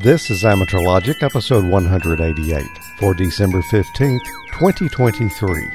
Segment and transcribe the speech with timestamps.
[0.00, 2.64] This is Amateur Logic, episode 188,
[3.00, 5.66] for December 15th, 2023.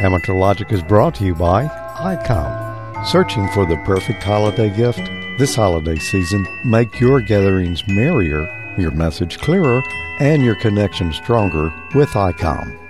[0.00, 1.64] Amateur Logic is brought to you by
[1.96, 3.06] ICOM.
[3.06, 5.00] Searching for the perfect holiday gift?
[5.38, 9.82] This holiday season, make your gatherings merrier, your message clearer,
[10.20, 12.87] and your connection stronger with ICOM.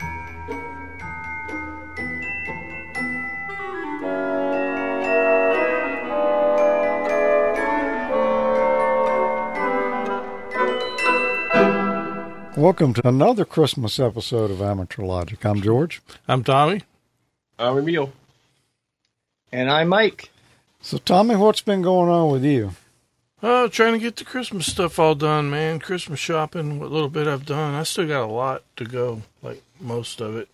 [12.68, 15.42] Welcome to another Christmas episode of Amateur Logic.
[15.42, 16.02] I'm George.
[16.28, 16.82] I'm Tommy.
[17.58, 18.12] I'm Emil.
[19.50, 20.28] And I'm Mike.
[20.82, 22.72] So, Tommy, what's been going on with you?
[23.42, 25.78] Uh, trying to get the Christmas stuff all done, man.
[25.78, 27.72] Christmas shopping, what little bit I've done.
[27.72, 30.50] I still got a lot to go, like most of it.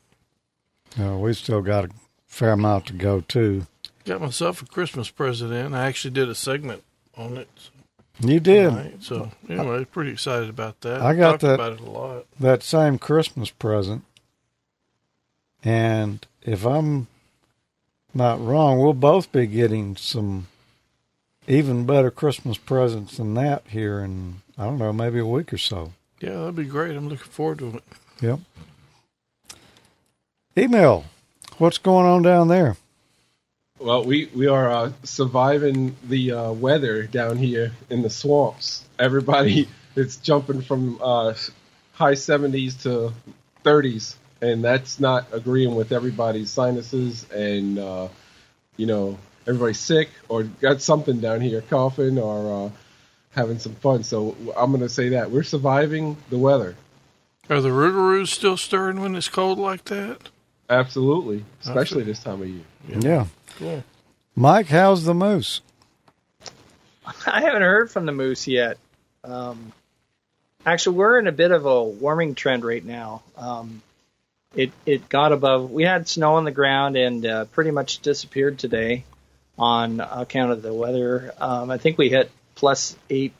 [0.96, 1.90] Yeah, we still got a
[2.28, 3.66] fair amount to go, too.
[4.04, 5.74] Got myself a Christmas present in.
[5.74, 6.84] I actually did a segment
[7.16, 7.48] on it.
[8.20, 9.02] You did.
[9.02, 11.00] So, anyway, pretty excited about that.
[11.00, 12.26] I got that- about it a lot.
[12.38, 14.04] that same Christmas present.
[15.64, 17.08] And if I'm
[18.14, 20.46] not wrong, we'll both be getting some
[21.48, 25.58] even better Christmas presents than that here in, I don't know, maybe a week or
[25.58, 25.92] so.
[26.20, 26.96] Yeah, that'd be great.
[26.96, 27.84] I'm looking forward to it.
[28.20, 28.38] Yep.
[30.56, 31.04] Emil,
[31.58, 32.76] what's going on down there?
[33.80, 38.84] Well, we we are uh, surviving the uh, weather down here in the swamps.
[39.00, 41.34] Everybody is jumping from uh,
[41.92, 43.12] high 70s to
[43.64, 48.08] 30s, and that's not agreeing with everybody's sinuses and uh,
[48.76, 52.70] you know everybody's sick or got something down here, coughing or uh,
[53.32, 54.04] having some fun.
[54.04, 56.76] So I'm going to say that we're surviving the weather.
[57.50, 60.30] Are the rougarous still stirring when it's cold like that?
[60.70, 62.62] Absolutely, especially this time of year.
[62.88, 63.26] Yeah.
[63.58, 63.84] Cool.
[64.34, 65.60] Mike, how's the moose?
[67.26, 68.78] I haven't heard from the moose yet.
[69.22, 69.72] Um,
[70.64, 73.22] actually, we're in a bit of a warming trend right now.
[73.36, 73.82] Um,
[74.54, 75.70] it it got above.
[75.70, 79.04] We had snow on the ground and uh, pretty much disappeared today
[79.58, 81.32] on account of the weather.
[81.38, 83.32] Um, I think we hit plus eight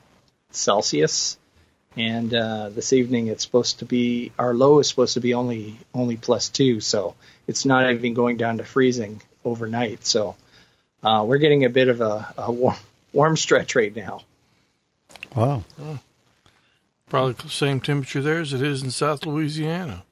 [0.51, 1.37] Celsius,
[1.97, 5.77] and uh, this evening it's supposed to be our low is supposed to be only
[5.93, 7.15] only plus two, so
[7.47, 10.05] it's not even going down to freezing overnight.
[10.05, 10.35] So
[11.03, 12.75] uh, we're getting a bit of a, a warm,
[13.13, 14.21] warm stretch right now.
[15.35, 15.63] Wow.
[17.09, 20.03] Probably the same temperature there as it is in South Louisiana.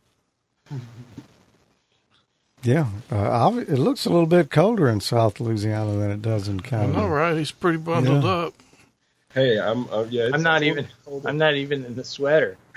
[2.62, 2.88] Yeah.
[3.12, 6.64] Uh, it looks a little bit colder in South Louisiana than it does in I
[6.64, 6.94] Canada.
[7.00, 7.36] know, right?
[7.38, 8.30] He's pretty bundled Yeah.
[8.30, 8.54] up.
[9.34, 10.24] Hey, I'm uh, yeah.
[10.26, 10.88] it's- I'm not even.
[11.06, 11.26] cold.
[11.26, 12.56] I'm not even in the sweater.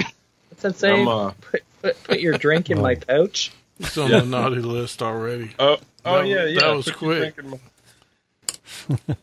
[0.49, 1.03] What's that saying?
[1.03, 3.53] I'm, uh, put, put, put your drink in my pouch.
[3.79, 4.21] He's on Yeah.
[4.21, 5.51] the naughty list already.
[5.59, 6.61] Oh, oh That- yeah, yeah.
[6.61, 7.37] that was put quick.
[7.37, 9.17] drink in my-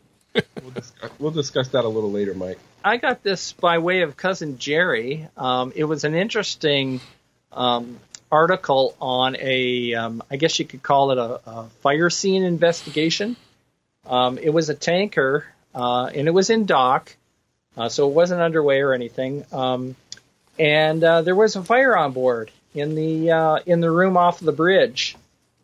[0.62, 2.58] we'll, discuss, we'll discuss that a little later, Mike.
[2.84, 5.26] I got this by way of cousin Jerry.
[5.36, 7.00] Um, it was an interesting
[7.52, 7.98] um,
[8.30, 13.36] article on a, um, I guess you could call it a, a fire scene investigation.
[14.06, 17.16] Um, it was a tanker, uh, and it was in dock,
[17.76, 19.44] uh, so it wasn't underway or anything.
[19.52, 19.96] Um,
[20.58, 24.40] and uh, there was a fire on board in the uh, in the room off
[24.40, 25.16] the bridge.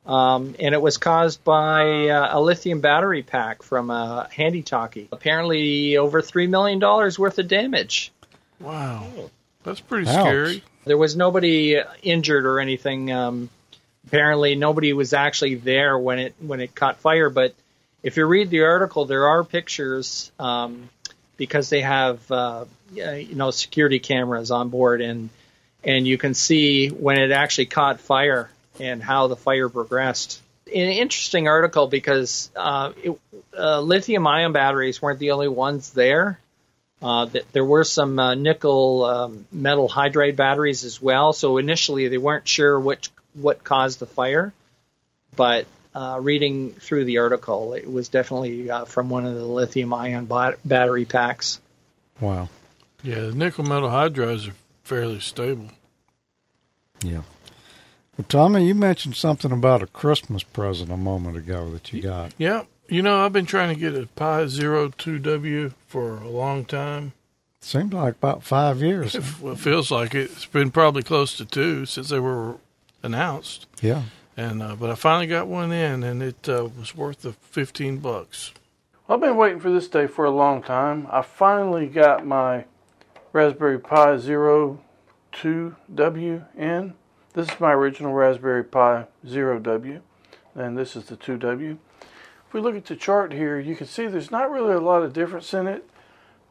[0.07, 5.09] Um, and it was caused by uh, a lithium battery pack from a handy talkie.
[5.13, 8.11] Apparently, over three million dollars worth of damage.
[8.59, 9.07] Wow.
[9.63, 10.15] That's pretty Ouch.
[10.15, 10.63] scary.
[10.85, 13.13] There was nobody injured or anything.
[13.13, 13.51] Um,
[14.07, 17.29] apparently, nobody was actually there when it when it caught fire.
[17.29, 17.55] But
[18.03, 20.89] if you read the article, there are pictures um,
[21.37, 25.29] because they have uh, you know security cameras on board, and
[25.85, 30.41] and you can see when it actually caught fire and how the fire progressed.
[30.67, 33.19] An interesting article because uh, it,
[33.59, 36.39] uh, lithium ion batteries weren't the only ones there.
[37.03, 41.33] Uh, th- there were some uh, nickel um, metal hydride batteries as well.
[41.33, 44.53] So initially they weren't sure which what caused the fire,
[45.35, 49.93] but uh, reading through the article, it was definitely uh, from one of the lithium
[49.93, 51.61] ion bat- battery packs.
[52.21, 52.49] Wow.
[53.03, 54.55] Yeah, the nickel metal hydrides are
[54.91, 55.69] fairly stable.
[57.01, 57.23] Yeah.
[58.19, 62.35] Well, Tommy, you mentioned something about a Christmas present a moment ago that you got.
[62.39, 66.65] Yeah, you know, I've been trying to get a Pi Zero 2W for a long
[66.65, 67.13] time.
[67.61, 69.15] Seems like about five years.
[69.41, 70.33] Well, it feels like it.
[70.33, 72.57] It's been probably close to two since they were
[73.05, 73.67] announced.
[73.81, 74.03] Yeah.
[74.37, 77.99] And uh, but I finally got one in, and it uh, was worth the fifteen
[77.99, 78.53] bucks.
[79.09, 81.07] I've been waiting for this day for a long time.
[81.13, 82.65] I finally got my
[83.33, 84.81] Raspberry Pi Zero
[85.35, 86.95] 2W in.
[87.33, 90.01] This is my original Raspberry Pi Zero W,
[90.57, 91.79] and this is the 2W.
[92.49, 95.05] If we look at the chart here, you can see there's not really a lot
[95.05, 95.89] of difference in it.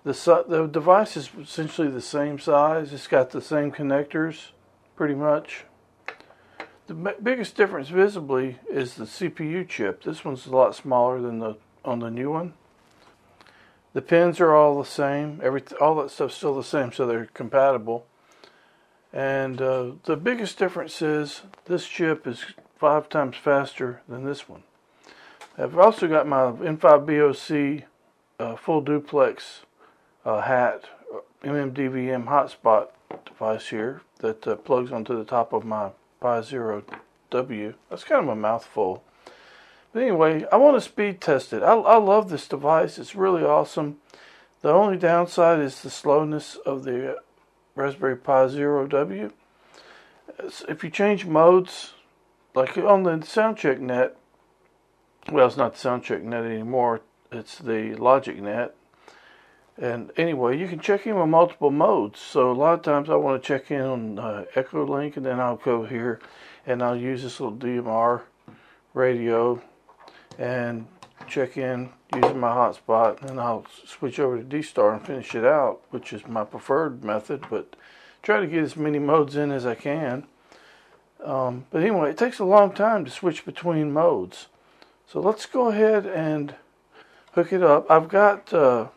[0.05, 2.93] The, the device is essentially the same size.
[2.93, 4.51] It's got the same connectors,
[4.95, 5.65] pretty much.
[6.87, 10.03] The biggest difference visibly is the CPU chip.
[10.03, 12.53] This one's a lot smaller than the on the new one.
[13.93, 15.39] The pins are all the same.
[15.43, 18.05] Every all that stuff's still the same, so they're compatible.
[19.11, 22.45] And uh, the biggest difference is this chip is
[22.77, 24.63] five times faster than this one.
[25.57, 27.83] I've also got my N5BOC
[28.39, 29.61] uh, full duplex
[30.23, 30.85] uh, hat
[31.43, 32.89] MMDVM hotspot
[33.25, 35.89] device here that uh, plugs onto the top of my
[36.21, 36.83] Pi Zero
[37.31, 37.73] W.
[37.89, 39.03] That's kind of a mouthful.
[39.91, 41.63] But anyway, I want to speed test it.
[41.63, 42.99] I, I love this device.
[42.99, 43.97] It's really awesome.
[44.61, 47.17] The only downside is the slowness of the
[47.75, 49.31] Raspberry Pi Zero W.
[50.67, 51.93] If you change modes,
[52.53, 54.15] like on the SoundCheck net,
[55.31, 57.01] well, it's not the SoundCheck net anymore.
[57.31, 58.75] It's the Logic net.
[59.77, 62.19] And anyway, you can check in with multiple modes.
[62.19, 65.39] So a lot of times I want to check in on uh, Echolink, and then
[65.39, 66.19] I'll go here
[66.65, 68.21] and I'll use this little DMR
[68.93, 69.61] radio
[70.39, 70.87] and
[71.27, 75.81] check in using my hotspot, and I'll switch over to D-Star and finish it out,
[75.91, 77.75] which is my preferred method, but
[78.23, 80.25] try to get as many modes in as I can.
[81.23, 84.47] Um, but anyway, it takes a long time to switch between modes.
[85.05, 86.55] So let's go ahead and
[87.33, 87.91] hook it up.
[87.91, 88.87] I've got uh,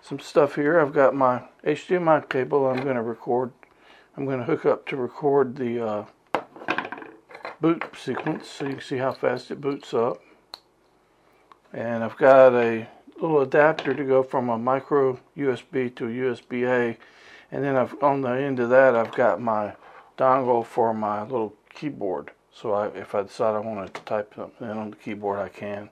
[0.00, 0.80] some stuff here.
[0.80, 3.52] I've got my HDMI cable I'm going to record.
[4.16, 6.04] I'm going to hook up to record the uh,
[7.60, 10.22] boot sequence so you can see how fast it boots up
[11.72, 12.86] and I've got a
[13.20, 16.98] little adapter to go from a micro USB to a USB A.
[17.52, 19.74] And then I've on the end of that I've got my
[20.16, 22.32] dongle for my little keyboard.
[22.52, 25.48] So I, if I decide I want to type something in on the keyboard I
[25.48, 25.90] can.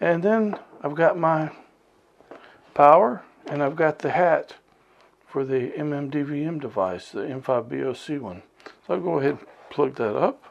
[0.00, 1.50] And then I've got my
[2.74, 4.54] power and I've got the hat
[5.26, 8.42] for the MMDVM device the N5BOC one.
[8.86, 10.44] So I'll go ahead and plug that up.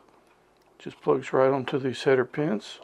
[0.77, 2.79] Just plugs right onto these header pins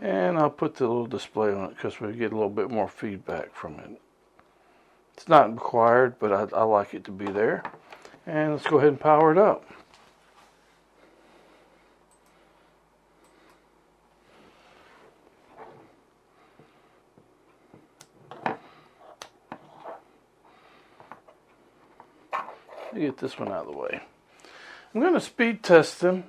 [0.00, 2.88] And I'll put the little display on it because we get a little bit more
[2.88, 4.00] feedback from it.
[5.14, 7.64] It's not required, but I, I like it to be there.
[8.24, 9.64] And let's go ahead and power it up.
[22.84, 24.00] Let me get this one out of the way.
[24.94, 26.24] I'm going to speed test them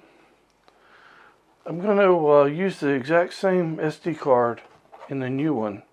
[1.70, 4.64] I'm going to uh, use the exact same SD card
[5.08, 5.84] in the new one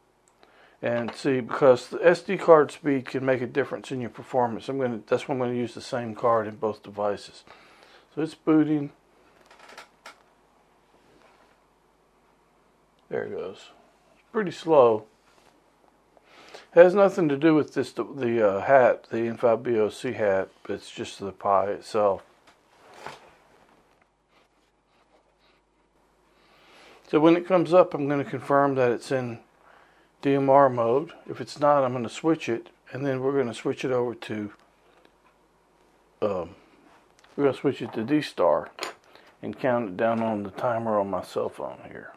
[0.80, 4.70] and see because the SD card speed can make a difference in your performance.
[4.70, 7.44] I'm going to that's why I'm going to use the same card in both devices.
[8.14, 8.90] So it's booting.
[13.10, 13.68] There it goes.
[14.14, 15.04] It's pretty slow.
[16.74, 20.48] It has nothing to do with this the uh, hat, the N5BOC hat.
[20.70, 22.22] It's just the Pi itself.
[27.08, 29.38] So when it comes up, I'm going to confirm that it's in
[30.22, 31.12] DMR mode.
[31.28, 33.92] If it's not, I'm going to switch it, and then we're going to switch it
[33.92, 34.52] over to
[36.22, 36.56] um,
[37.36, 38.70] we're going to switch it to D star
[39.42, 42.12] and count it down on the timer on my cell phone here.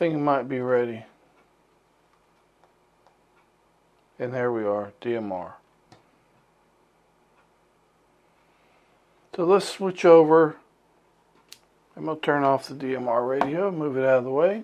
[0.00, 1.04] Think it might be ready.
[4.18, 5.52] And there we are, DMR.
[9.36, 10.56] So let's switch over.
[11.94, 14.62] I'm going to turn off the DMR radio, move it out of the way.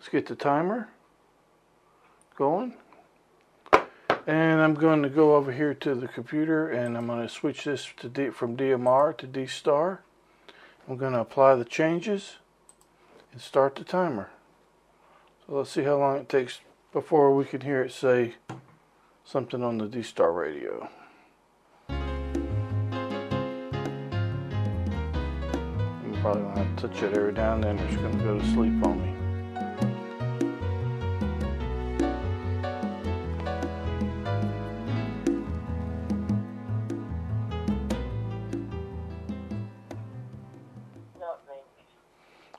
[0.00, 0.88] Let's get the timer
[2.36, 2.74] going.
[4.26, 7.62] And I'm going to go over here to the computer and I'm going to switch
[7.62, 10.00] this to D, from DMR to D star.
[10.88, 12.38] I'm going to apply the changes
[13.30, 14.30] and start the timer.
[15.46, 16.58] So let's see how long it takes
[16.92, 18.34] before we can hear it say
[19.24, 20.88] something on the D-Star radio.
[21.88, 21.98] I'm
[26.20, 27.78] probably going to have to touch it every now and then.
[27.78, 29.12] It's going to go to sleep on me.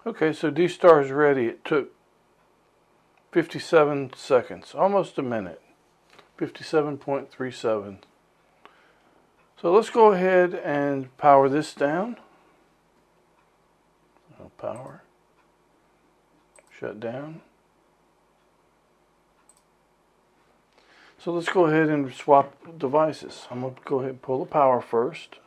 [0.06, 1.48] Okay, so D-Star is ready.
[1.48, 1.97] It took
[3.32, 5.62] 57 seconds, almost a minute.
[6.38, 7.98] 57.37.
[9.60, 12.18] So let's go ahead and power this down.
[14.58, 15.04] Power.
[16.80, 17.42] Shut down.
[21.20, 23.48] So let's go ahead and swap devices.
[23.52, 25.38] I'm going to go ahead and pull the power first.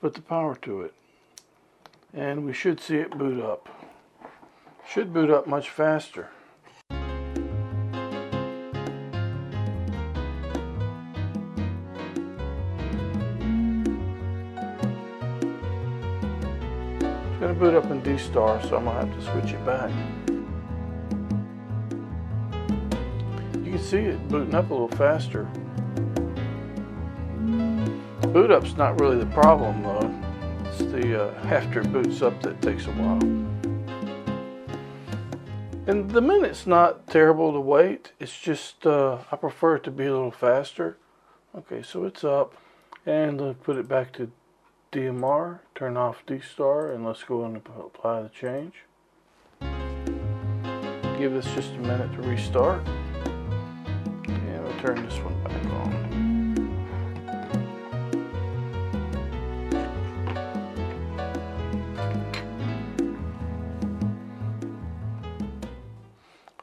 [0.00, 0.94] Put the power to it.
[2.12, 3.68] And we should see it boot up.
[4.88, 6.30] Should boot up much faster.
[6.88, 6.98] It's
[17.40, 19.64] going to boot up in D star, so I'm going to have to switch it
[19.64, 19.90] back.
[23.64, 25.48] You can see it booting up a little faster.
[28.36, 30.68] Boot up's not really the problem though.
[30.68, 33.22] It's the uh, after it boots up that takes a while.
[35.86, 38.12] And the minute's not terrible to wait.
[38.20, 40.98] It's just uh, I prefer it to be a little faster.
[41.56, 42.54] Okay, so it's up,
[43.06, 44.30] and let's put it back to
[44.92, 45.60] DMR.
[45.74, 48.74] Turn off D star, and let's go and apply the change.
[51.18, 52.86] Give this just a minute to restart,
[54.26, 55.65] and we'll turn this one back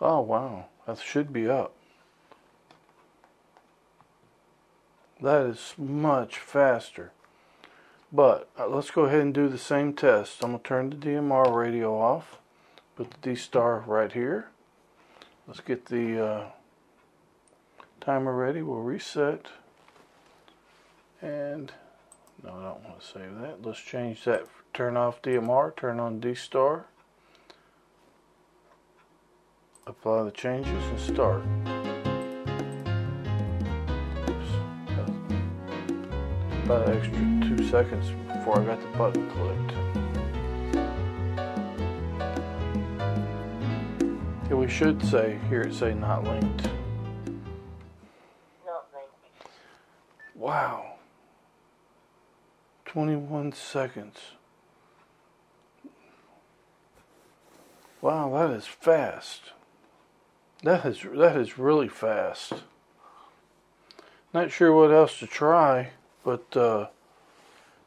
[0.06, 1.74] Oh wow, that should be up.
[5.22, 7.14] That is much faster.
[8.12, 10.44] But uh, let's go ahead and do the same test.
[10.44, 12.38] I'm going to turn the DMR radio off.
[12.98, 14.50] Put the D star right here.
[15.48, 16.46] Let's get the uh,
[18.02, 18.62] timer ready.
[18.62, 19.48] We'll reset.
[21.22, 21.72] And
[22.44, 23.66] no, I don't want to save that.
[23.66, 24.48] Let's change that.
[24.74, 26.88] Turn off DMR, turn on D star.
[29.86, 31.44] Apply the changes and start.
[36.64, 39.74] about an extra two seconds before I got the button clicked.
[44.50, 46.64] Yeah, we should say here it say not linked.
[48.66, 49.50] Not linked.
[50.36, 50.96] Wow.
[52.86, 54.20] 21 seconds.
[58.02, 59.52] Wow, that is fast.
[60.64, 62.54] That is that is really fast.
[64.34, 65.92] Not sure what else to try.
[66.24, 66.88] But uh,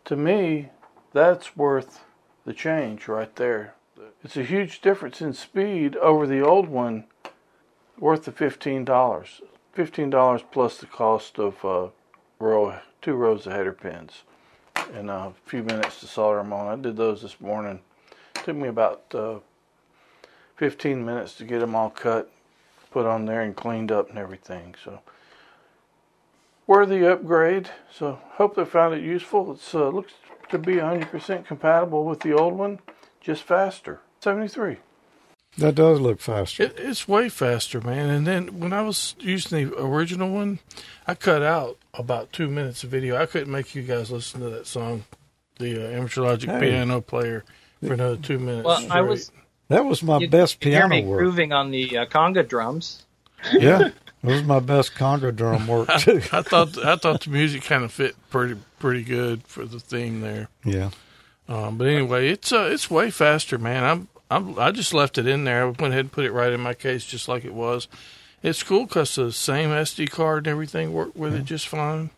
[0.04, 0.68] to me,
[1.12, 2.04] that's worth
[2.45, 3.75] the change right there.
[4.23, 7.04] It's a huge difference in speed over the old one,
[7.99, 9.40] worth the fifteen dollars.
[9.73, 11.88] Fifteen dollars plus the cost of uh,
[12.38, 14.23] row two rows of header pins
[14.92, 16.66] and a few minutes to solder them on.
[16.66, 17.80] I did those this morning.
[18.35, 19.38] It took me about uh,
[20.56, 22.30] 15 minutes to get them all cut,
[22.97, 24.75] put on there, and cleaned up and everything.
[24.83, 25.00] So
[26.67, 27.69] worthy upgrade.
[27.93, 29.53] So hope they found it useful.
[29.53, 30.15] It uh, looks
[30.49, 32.79] to be 100% compatible with the old one,
[33.21, 34.00] just faster.
[34.21, 34.79] 73.
[35.59, 36.62] That does look faster.
[36.62, 38.09] It, it's way faster, man.
[38.09, 40.61] And then when I was using the original one,
[41.07, 43.19] I cut out about two minutes of video.
[43.19, 45.05] I couldn't make you guys listen to that song,
[45.59, 46.61] the uh, Amateur Logic Hey.
[46.61, 47.45] piano player,
[47.87, 48.65] for another two minutes.
[48.65, 49.31] Well, I was
[49.68, 51.18] That was my you, best you hear piano me work.
[51.18, 53.02] grooving on the uh, conga drums.
[53.52, 53.92] Yeah, that
[54.23, 56.20] was my best conga drum work too.
[56.32, 60.20] I thought I thought the music kind of fit pretty pretty good for the theme
[60.20, 60.49] there.
[60.64, 60.90] yeah,
[61.49, 63.85] Um, but anyway, it's uh, it's way faster, man.
[63.85, 65.62] I'm, I'm I just left it in there.
[65.62, 67.88] I went ahead and put it right in my case, just like it was.
[68.42, 72.11] It's cool because the same SD card and everything worked with it just fine.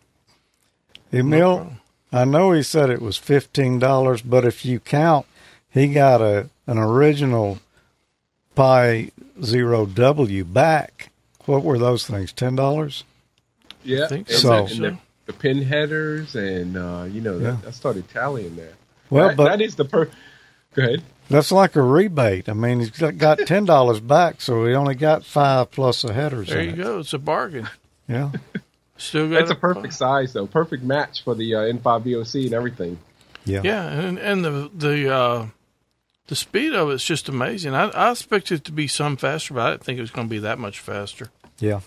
[1.13, 1.57] Emil.
[1.57, 1.79] problem.
[2.11, 5.25] I know he said it was fifteen dollars, but if you count,
[5.71, 7.59] he got a an original
[8.55, 9.11] Pi
[9.43, 11.09] Zero W back.
[11.45, 12.31] What were those things?
[12.31, 13.03] Ten dollars?
[13.83, 14.65] Yeah, think and, so.
[14.65, 14.97] the, and the,
[15.27, 17.51] the pin headers, and uh, you know, Yeah.
[17.61, 18.73] that, I started tallying there.
[19.09, 20.09] Well, That- but that is the per.
[20.75, 21.03] Go ahead.
[21.29, 22.47] that's like a rebate.
[22.49, 26.13] I mean, he's got- got ten dollars back, so he only got five plus the
[26.13, 26.49] headers.
[26.49, 26.83] There in you it.
[26.83, 26.99] go.
[26.99, 27.67] It's a bargain.
[28.07, 28.31] Yeah,
[28.97, 30.45] Still got That's a perfect size, though.
[30.45, 32.97] Perfect match for the uh, N5BOC and everything.
[33.45, 35.45] yeah, Yeah, and and the the uh,
[36.29, 37.73] the speed of it's just amazing.
[37.73, 40.27] I, I expected it to be some faster, but I didn't think it was going
[40.27, 41.29] to be that much faster.
[41.59, 41.81] yeah.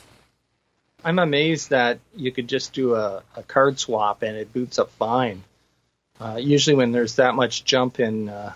[1.04, 4.90] I'm amazed that you could just do a, a card swap and it boots up
[4.92, 5.42] fine.
[6.20, 8.52] Uh, usually, when there's that much jump in uh,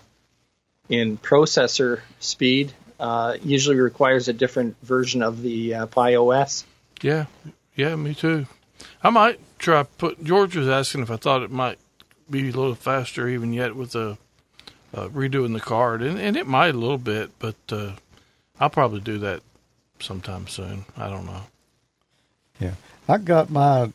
[0.87, 6.63] in processor speed, uh, usually requires a different version of the uh, Pi OS.
[7.01, 7.25] Yeah,
[7.75, 8.45] yeah, me too.
[9.03, 10.23] I might try put.
[10.23, 11.79] George was asking if I thought it might
[12.29, 14.17] be a little faster even yet with the
[14.93, 17.93] uh, redoing the card, and, and it might a little bit, but uh,
[18.59, 19.41] I'll probably do that
[19.99, 20.85] sometime soon.
[20.95, 21.43] I don't know.
[22.59, 22.73] Yeah,
[23.07, 23.91] I got my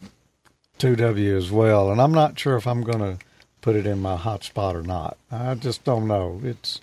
[0.78, 3.24] 2W as well, and I'm not sure if I'm going to
[3.60, 5.16] put it in my hotspot or not.
[5.30, 6.40] I just don't know.
[6.44, 6.80] It's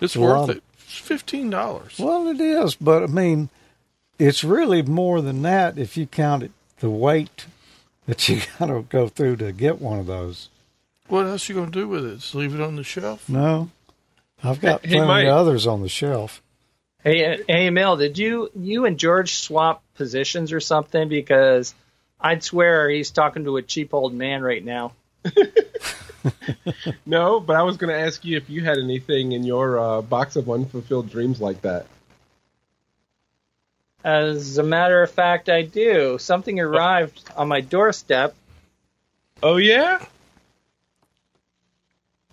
[0.00, 0.62] It's worth it.
[0.78, 1.98] It's fifteen dollars.
[1.98, 3.48] well, it is, but I mean,
[4.18, 7.46] it's really more than that if you count it the weight
[8.06, 10.48] that you got to go through to get one of those.
[11.08, 12.16] What else you gonna do with it?
[12.20, 13.28] Just leave it on the shelf?
[13.28, 13.70] No,
[14.42, 15.26] I've got Hey, plenty Mike.
[15.26, 16.42] of others on the shelf.
[17.02, 21.08] Hey, hey, Emil, did you you and George swap positions or something?
[21.08, 21.74] Because
[22.18, 24.92] I'd swear he's talking to a cheap old man right now.
[27.04, 30.00] No, but I was going to ask you if you had anything in your uh,
[30.00, 31.84] box of unfulfilled dreams like that.
[34.02, 36.16] As a matter of fact, I do.
[36.18, 38.34] Something arrived on my doorstep.
[39.42, 40.02] Oh yeah,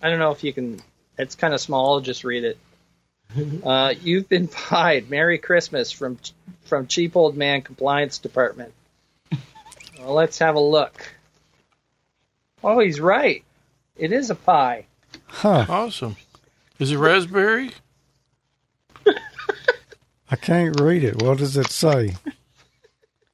[0.02, 0.82] I don't know if you can.
[1.18, 1.94] It's kind of small.
[1.96, 2.58] I'll just read it.
[3.64, 5.10] Uh, you've been pied.
[5.10, 6.18] Merry Christmas from
[6.66, 8.74] from cheap old man compliance department.
[9.98, 11.14] Well, let's have a look.
[12.62, 13.42] Oh, he's right.
[13.96, 14.86] It is a pie.
[15.28, 15.66] Huh.
[15.70, 16.18] Awesome.
[16.78, 17.72] Is it raspberry?
[20.30, 21.22] I can't read it.
[21.22, 22.16] What does it say?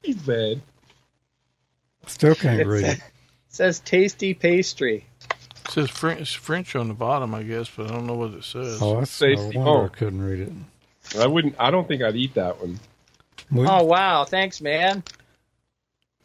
[0.04, 0.62] he's bad.
[2.06, 2.98] Still can't It's- read it.
[3.00, 3.04] It
[3.48, 5.07] says tasty pastry.
[5.68, 8.44] It says French, French on the bottom, I guess, but I don't know what it
[8.44, 8.80] says.
[8.82, 9.86] Oh, that's Say- no wonder oh.
[9.86, 10.52] I couldn't read it.
[11.20, 11.56] I wouldn't.
[11.60, 12.80] I don't think I'd eat that one.
[13.52, 15.04] We- Oh wow, thanks, man.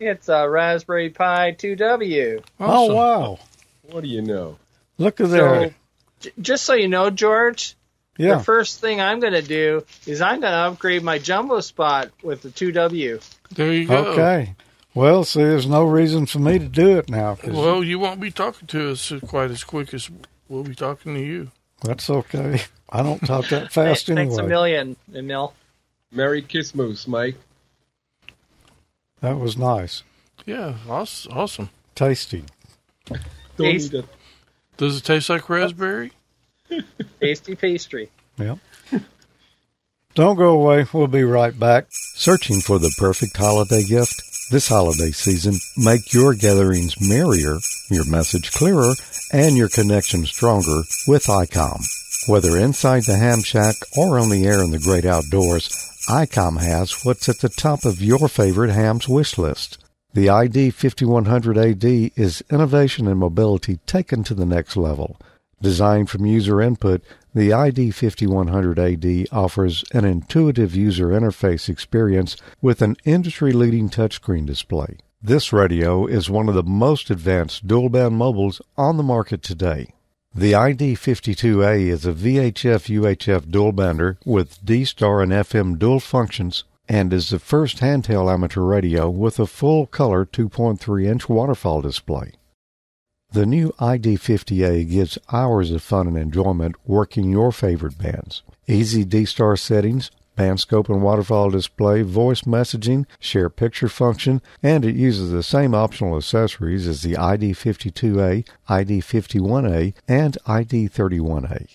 [0.00, 2.42] It's a Raspberry Pi 2W.
[2.58, 3.38] oh, wow.
[3.82, 4.58] What do you know?
[4.99, 5.72] Look at So,
[6.20, 7.76] j- just so you know, George,
[8.18, 8.38] Yeah.
[8.38, 12.11] the first thing I'm going to do is I'm going to upgrade my jumbo spot
[12.22, 13.22] with the 2W.
[13.54, 13.96] There you go.
[14.12, 14.54] Okay.
[14.95, 17.35] Well, see, there's no reason for me to do it now.
[17.37, 20.11] 'cause Well, you won't be talking to us quite as quick as
[20.49, 21.50] we'll be talking to you.
[21.83, 22.63] that's okay.
[22.91, 24.47] I don't talk that fast Thanks a anyway.
[24.49, 25.55] million, Emil.
[26.11, 27.37] Merry Christmas, Mike.
[29.21, 30.02] That was nice.
[30.45, 31.71] Yeah, awes- awesome.
[31.95, 32.45] Tasty.
[33.09, 33.21] Don't
[33.57, 33.95] Taste-
[34.76, 36.13] Does it taste like raspberry?
[37.21, 38.11] Tasty pastry.
[38.39, 38.59] Yep.
[40.15, 40.85] Don't go away.
[40.93, 41.87] We'll be right back.
[42.15, 44.21] Searching for the perfect holiday gift?
[44.52, 47.56] This holiday season, make your gatherings merrier,
[47.88, 48.93] your message clearer,
[49.32, 52.28] and your connection stronger with ICOM.
[52.28, 55.71] Whether inside the ham shack or on the air in the great outdoors,
[56.06, 59.82] ICOM has what's at the top of your favorite ham's wish list.
[60.12, 65.17] The ID 5100AD is innovation and mobility taken to the next level.
[65.62, 72.96] Designed from user input, the ID 5100AD offers an intuitive user interface experience with an
[73.04, 74.98] industry-leading touchscreen display.
[75.22, 79.94] This radio is one of the most advanced dual-band mobiles on the market today.
[80.34, 87.12] The ID52A is a VHF UHF dual bander with D-Star and FM dual functions and
[87.12, 92.32] is the first handheld amateur radio with a full color 2.3 inch waterfall display.
[93.32, 98.42] The new ID50A gives hours of fun and enjoyment working your favorite bands.
[98.66, 104.97] Easy D-Star settings, band scope and waterfall display, voice messaging, share picture function, and it
[104.97, 111.75] uses the same optional accessories as the ID52A, ID51A, and ID31A.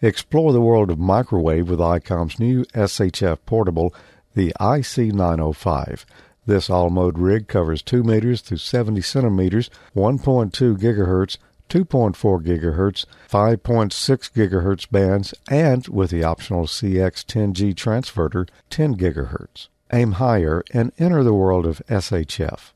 [0.00, 3.94] Explore the world of microwave with ICOM's new SHF portable,
[4.34, 6.06] the IC905.
[6.46, 11.38] This all-mode rig covers 2 meters through 70 centimeters, 1.2 gigahertz,
[11.70, 19.68] 2.4 gigahertz, 5.6 gigahertz bands, and with the optional CX10G transverter, 10 gigahertz.
[19.92, 22.73] Aim higher and enter the world of SHF.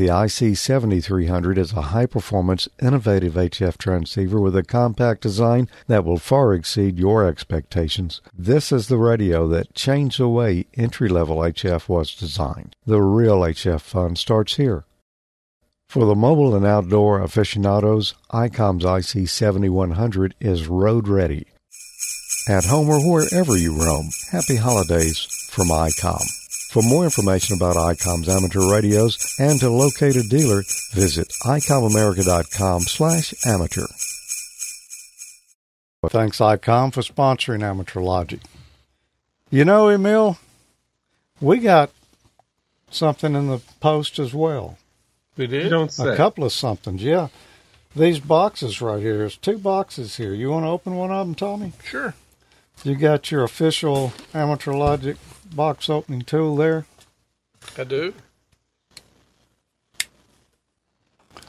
[0.00, 6.16] The IC7300 is a high performance, innovative HF transceiver with a compact design that will
[6.16, 8.22] far exceed your expectations.
[8.32, 12.76] This is the radio that changed the way entry level HF was designed.
[12.86, 14.84] The real HF fun starts here.
[15.86, 21.46] For the mobile and outdoor aficionados, ICOM's IC7100 is road ready.
[22.48, 26.39] At home or wherever you roam, happy holidays from ICOM.
[26.70, 33.34] For more information about ICOM's amateur radios and to locate a dealer, visit icomamerica.com slash
[33.44, 33.86] amateur.
[36.08, 38.40] Thanks, ICOM, for sponsoring Amateur Logic.
[39.50, 40.38] You know, Emil,
[41.40, 41.90] we got
[42.90, 44.78] something in the post as well.
[45.36, 45.68] We You did.
[45.70, 46.08] don't say.
[46.08, 47.28] A couple of somethings, yeah.
[47.96, 49.18] These boxes right here.
[49.18, 50.32] There's two boxes here.
[50.32, 51.72] You want to open one of them, Tommy?
[51.84, 52.14] Sure.
[52.84, 55.16] You got your official Amateur Logic
[55.54, 56.86] box opening tool there.
[57.76, 58.14] I do.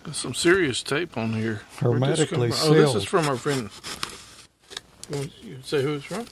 [0.04, 1.62] There's some serious tape on here.
[1.80, 2.70] Where'd this come Hermetically from?
[2.70, 3.70] Oh, this is from our friend.
[5.44, 6.26] You say who it's from?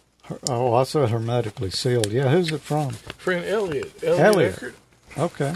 [0.48, 2.12] Oh, I said hermetically sealed.
[2.12, 2.92] Yeah, who's it from?
[2.92, 4.04] Friend Elliot.
[4.04, 4.20] Elliot.
[4.20, 4.54] Elliot.
[4.56, 4.76] Eckert.
[5.18, 5.56] Okay.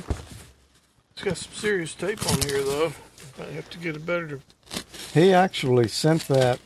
[1.14, 2.94] It's got some serious tape on here, though.
[3.40, 4.40] I have to get a better.
[5.14, 6.60] He actually sent that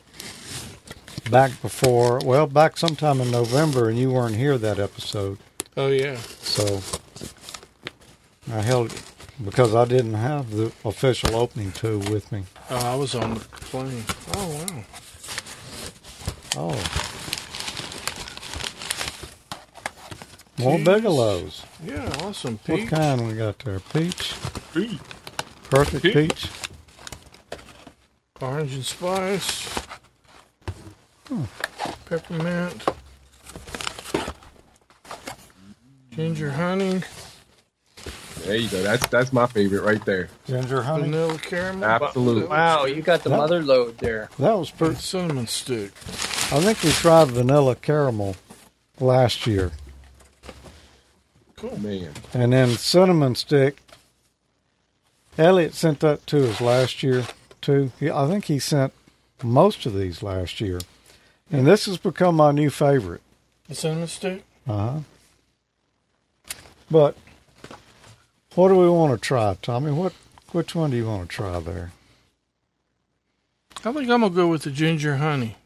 [1.30, 5.38] back before, well, back sometime in November, and you weren't here that episode.
[5.76, 6.16] Oh yeah.
[6.40, 6.80] So
[8.52, 9.02] I held it
[9.44, 12.44] because I didn't have the official opening tool with me.
[12.70, 14.04] Oh, I was on the plane.
[14.34, 14.84] Oh wow.
[16.56, 17.04] Oh.
[20.58, 20.84] More Jeez.
[20.84, 21.62] bigelows.
[21.84, 22.58] Yeah, awesome.
[22.66, 23.78] What kind we got there?
[23.78, 24.34] Peach.
[24.74, 24.98] Peach?
[25.70, 26.14] Perfect Peach.
[26.14, 26.50] peach.
[28.40, 29.87] Orange and spice.
[32.06, 32.84] Peppermint.
[36.14, 37.02] Ginger honey.
[38.44, 38.82] There you go.
[38.82, 40.28] That's that's my favorite right there.
[40.46, 41.04] Ginger honey.
[41.04, 41.84] Vanilla caramel.
[41.84, 42.44] Absolutely.
[42.48, 44.28] Wow, you got the That- mother load there.
[44.38, 44.94] That was pretty.
[44.96, 45.92] Cinnamon stick.
[46.50, 48.36] I think we tried vanilla caramel
[49.00, 49.72] last year.
[51.56, 51.78] Cool.
[51.78, 52.12] Man.
[52.32, 53.82] And then cinnamon stick.
[55.36, 57.24] Elliot sent that to us last year
[57.60, 57.92] too.
[58.02, 58.92] I think he sent
[59.42, 60.80] most of these last year,
[61.50, 63.22] and this has become my new favorite.
[63.68, 64.44] The cinnamon stick.
[64.66, 64.98] Uh huh.
[66.90, 67.16] But
[68.54, 69.92] what do we want to try, Tommy?
[69.92, 70.12] What
[70.52, 71.92] which one do you want to try there?
[73.84, 75.56] I think I'm gonna go with the ginger honey.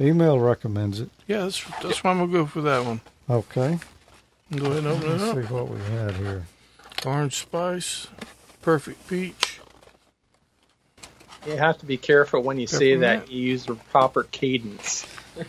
[0.00, 1.10] Emil recommends it.
[1.26, 3.00] Yeah, that's that's why I'm gonna go for that one.
[3.28, 3.78] Okay.
[4.54, 5.36] Go ahead and open it Let's up.
[5.36, 6.44] see what we had here.
[7.06, 8.06] Orange spice,
[8.60, 9.60] perfect peach.
[11.46, 13.26] You have to be careful when you say Peppermint.
[13.26, 13.32] that.
[13.32, 15.04] You use the proper cadence.
[15.38, 15.42] I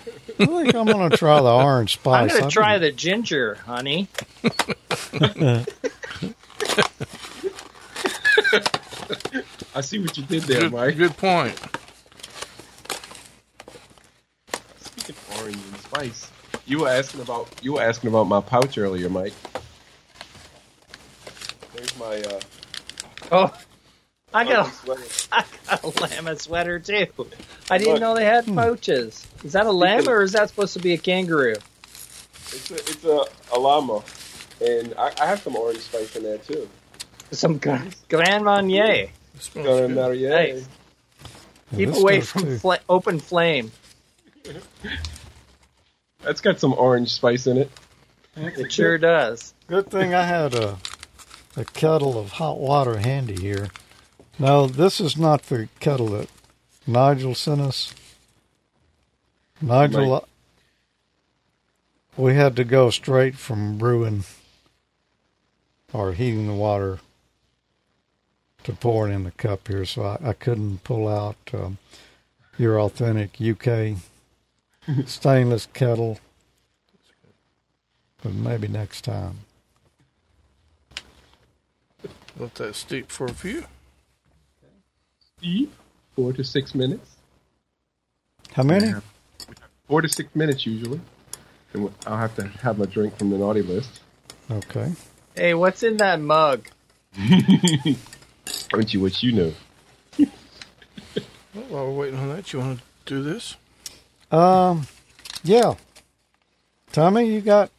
[0.46, 2.32] think I'm going to try the orange spice.
[2.34, 4.08] I'm going to try the ginger, honey.
[9.76, 10.98] I see what you did there, Good, Mike.
[10.98, 11.58] good point.
[14.80, 16.32] Speaking of orange and spice,
[16.66, 19.34] you were asking about you were asking about my pouch earlier, Mike.
[21.74, 22.40] There's my uh,
[23.32, 23.54] Oh,
[24.34, 25.04] I got, ugly sweater.
[25.32, 27.08] a, I got a llama sweater too.
[27.70, 28.02] I didn't Look.
[28.02, 28.56] know they had hmm.
[28.56, 29.28] pouches.
[29.44, 31.56] Is that a llama or is that supposed to be a kangaroo?
[32.56, 34.04] It's a it's a, a llama,
[34.62, 36.70] and I, I have some orange spice in there too.
[37.32, 39.10] Some Grand Grand Marnier.
[39.36, 39.96] It smells Gonna good.
[39.96, 40.68] marry Nice.
[41.76, 42.58] Keep This away does from too.
[42.60, 43.72] fla- open flame.
[46.22, 47.72] That's got some orange spice in it.
[48.36, 49.54] It sure does.
[49.68, 50.78] Good thing I had a
[51.56, 53.70] a kettle of hot water handy here.
[54.40, 56.30] No, this is not the kettle that
[56.88, 57.94] Nigel sent us.
[59.62, 60.24] Nigel, Right.
[62.18, 64.24] we had to go straight from brewing
[65.94, 67.00] or heating the water
[68.64, 71.78] to pouring in the cup here, so I, I couldn't pull out um,
[72.58, 73.98] your authentic UK
[75.06, 76.20] stainless kettle.
[78.24, 79.40] But maybe next time.
[82.38, 83.66] Let that steep for a few.
[85.44, 85.74] Deep,
[86.16, 87.18] four to six minutes.
[88.54, 88.94] How many?
[89.90, 91.02] Four to six minutes usually.
[91.74, 94.00] And I'll have to have my drink from the naughty list.
[94.50, 94.94] Okay.
[95.36, 96.66] Hey, what's in that mug?
[98.74, 99.54] Aren't you what you know?
[100.18, 103.58] Well, while we're waiting on that, you want to do this?
[104.32, 104.88] Um,
[105.44, 105.74] yeah.
[106.94, 107.70] Tommy, you got.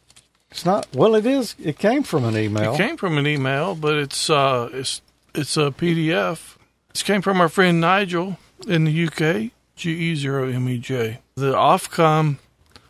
[0.51, 0.87] It's not.
[0.93, 1.55] Well, it is.
[1.61, 2.75] It came from an email.
[2.75, 5.01] It came from an email, but it's uh, it's
[5.33, 6.54] it's a PDF.
[6.95, 8.37] This came from our friend Nigel
[8.69, 11.17] in the UK, GE0MEJ.
[11.35, 12.37] The Ofcom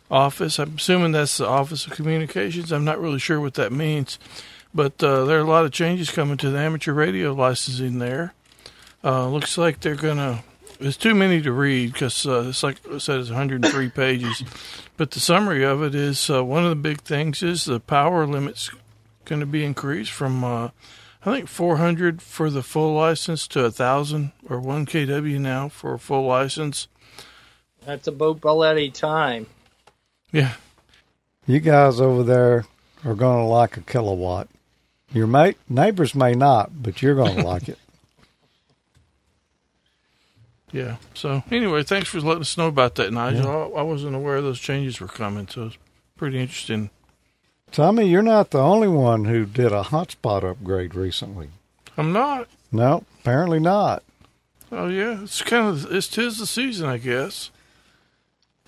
[0.08, 0.60] office.
[0.60, 2.70] I'm assuming that's the Office of Communications.
[2.70, 4.20] I'm not really sure what that means,
[4.72, 8.32] but uh, there are a lot of changes coming to the amateur radio licensing there.
[9.02, 10.44] Uh, looks like they're gonna.
[10.78, 14.44] It's too many to read because uh, it's like I said, it's 103 pages.
[14.96, 18.24] But the summary of it is uh, one of the big things is the power
[18.24, 18.70] limits
[19.24, 20.68] going to be increased from uh,
[21.26, 25.98] I think 400 for the full license to 1,000 or 1 kW now for a
[25.98, 26.86] full license.
[27.84, 29.46] That's a boat bullet at time.
[30.30, 30.54] Yeah,
[31.46, 32.64] You guys over there
[33.04, 34.48] are going to like a kilowatt.
[35.12, 37.78] Your mate neighbors may not, but you're going to like it.
[40.70, 40.96] yeah.
[41.14, 43.48] So anyway, thanks for letting us know about that, Nigel.
[43.74, 45.78] I, I wasn't aware those changes were coming, so it's
[46.16, 46.90] pretty interesting.
[47.72, 51.50] Tommy, you're not the only one who did a hotspot upgrade recently.
[51.96, 52.48] I'm not.
[52.72, 54.02] No, apparently not.
[54.72, 57.50] Oh yeah, it's kind of it's tis the season, I guess.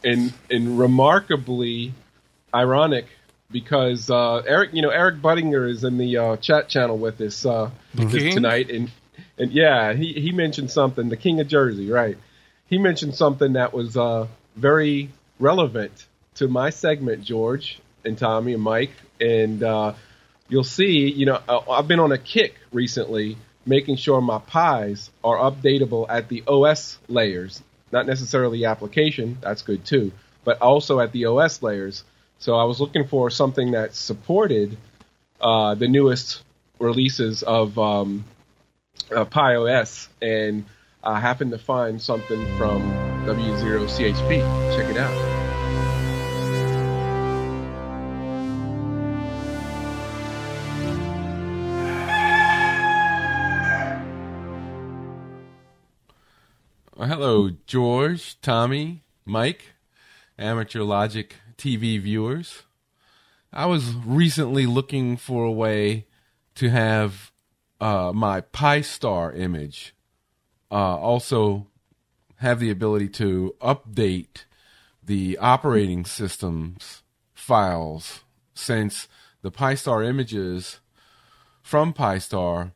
[0.04, 1.92] and and remarkably
[2.54, 3.06] ironic
[3.50, 7.44] because uh, Eric, you know, Eric Buttinger is in the uh, chat channel with us,
[7.46, 8.90] uh, with us tonight, and
[9.38, 12.16] and yeah, he he mentioned something, the King of Jersey, right?
[12.66, 18.62] He mentioned something that was uh, very relevant to my segment, George and Tommy and
[18.62, 19.94] Mike, and uh,
[20.48, 25.10] you'll see, you know, uh, I've been on a kick recently, making sure my pies
[25.22, 30.12] are updatable at the OS layers, not necessarily application, that's good too,
[30.44, 32.04] but also at the OS layers.
[32.38, 34.76] So I was looking for something that supported
[35.40, 36.42] uh, the newest
[36.78, 38.24] releases of um,
[39.14, 40.64] uh, Pi OS, and
[41.02, 42.82] I happened to find something from
[43.26, 44.76] W0CHP.
[44.76, 45.37] Check it out.
[57.28, 59.74] Hello, George, Tommy, Mike,
[60.38, 62.62] Amateur Logic TV viewers.
[63.52, 66.06] I was recently looking for a way
[66.54, 67.30] to have
[67.82, 69.94] uh, my Pi-Star image
[70.70, 71.66] uh, also
[72.36, 74.46] have the ability to update
[75.04, 77.02] the operating system's
[77.34, 78.20] files
[78.54, 79.06] since
[79.42, 80.80] the Pi-Star images
[81.60, 82.72] from Pi-Star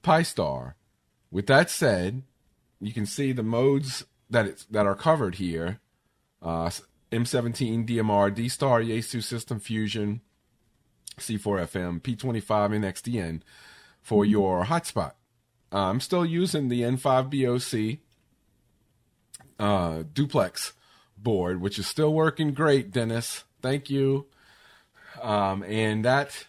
[0.07, 0.77] Pi-Star.
[1.31, 2.23] With that said,
[2.79, 5.81] you can see the modes that it's, that are covered here.
[6.41, 6.69] Uh,
[7.11, 10.21] M17, DMR, D-Star, Yaesu System Fusion,
[11.19, 13.41] C4FM, P25, and XDN
[14.01, 15.11] for your hotspot.
[15.73, 17.99] Uh, I'm still using the N5BOC
[19.59, 20.71] uh, duplex
[21.17, 23.43] board, which is still working great, Dennis.
[23.61, 24.27] Thank you.
[25.21, 26.45] Um, and that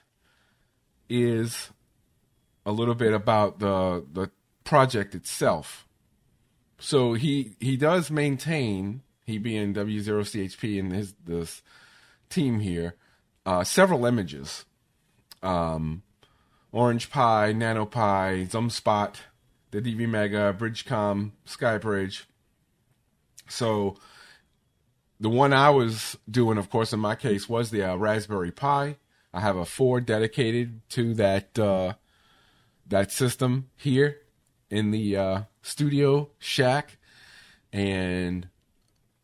[1.08, 1.70] is
[2.68, 4.30] a little bit about the the
[4.62, 5.88] project itself.
[6.78, 11.62] So he he does maintain he being W0CHP and his this
[12.28, 12.94] team here
[13.46, 14.66] uh, several images,
[15.42, 16.02] um,
[16.70, 19.14] Orange Pi, Nano Pi, ZumSpot,
[19.70, 22.24] the DV Mega, Bridgecom, SkyBridge.
[23.48, 23.96] So
[25.18, 28.96] the one I was doing, of course, in my case, was the uh, Raspberry Pi.
[29.32, 31.94] I have a four dedicated to that uh,
[32.88, 34.18] that system here
[34.70, 36.98] in the uh, studio shack,
[37.72, 38.48] and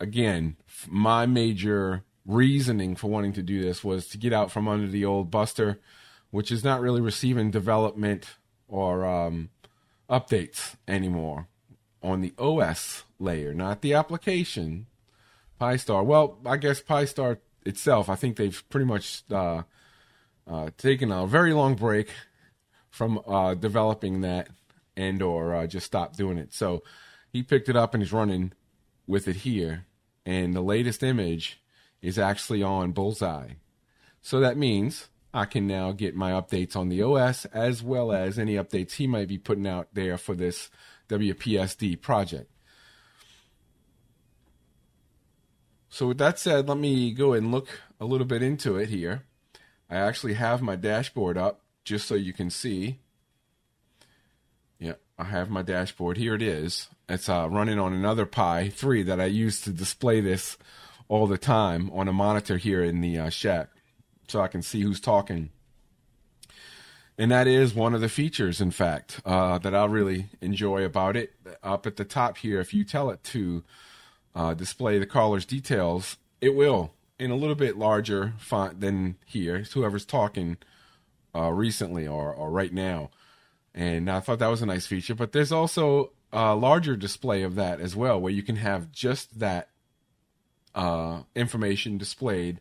[0.00, 0.56] again,
[0.88, 5.04] my major reasoning for wanting to do this was to get out from under the
[5.04, 5.80] old Buster,
[6.30, 8.36] which is not really receiving development
[8.68, 9.50] or um,
[10.08, 11.48] updates anymore
[12.02, 14.86] on the OS layer, not the application
[15.58, 16.02] Pi-Star.
[16.02, 19.62] Well, I guess Pi-Star itself, I think they've pretty much uh,
[20.46, 22.10] uh, taken a very long break
[22.94, 24.48] from uh, developing that
[24.96, 26.54] and or uh, just stop doing it.
[26.54, 26.84] So
[27.32, 28.52] he picked it up and he's running
[29.04, 29.86] with it here.
[30.24, 31.60] And the latest image
[32.00, 33.54] is actually on Bullseye.
[34.22, 38.38] So that means I can now get my updates on the OS as well as
[38.38, 40.70] any updates he might be putting out there for this
[41.08, 42.48] WPSD project.
[45.88, 49.24] So with that said, let me go and look a little bit into it here.
[49.90, 52.98] I actually have my dashboard up just so you can see.
[54.78, 56.16] Yeah, I have my dashboard.
[56.16, 56.88] Here it is.
[57.08, 60.56] It's uh, running on another Pi 3 that I use to display this
[61.08, 63.68] all the time on a monitor here in the uh, shack
[64.28, 65.50] so I can see who's talking.
[67.16, 71.16] And that is one of the features, in fact, uh, that I really enjoy about
[71.16, 71.32] it.
[71.62, 73.62] Up at the top here, if you tell it to
[74.34, 79.56] uh, display the caller's details, it will in a little bit larger font than here.
[79.56, 80.56] It's whoever's talking
[81.34, 83.10] uh, recently or, or right now.
[83.74, 85.14] And I thought that was a nice feature.
[85.14, 89.38] But there's also a larger display of that as well, where you can have just
[89.38, 89.68] that
[90.74, 92.60] uh, information displayed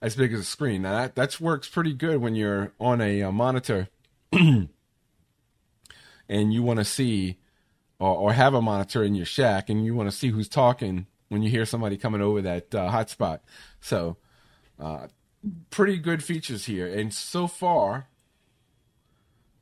[0.00, 0.82] as big as a screen.
[0.82, 3.88] Now that that works pretty good when you're on a, a monitor
[4.32, 4.68] and
[6.28, 7.38] you want to see
[7.98, 11.06] or, or, have a monitor in your shack and you want to see who's talking
[11.28, 13.40] when you hear somebody coming over that uh, hotspot.
[13.80, 14.16] So,
[14.78, 15.08] uh,
[15.70, 16.86] pretty good features here.
[16.86, 18.08] And so far,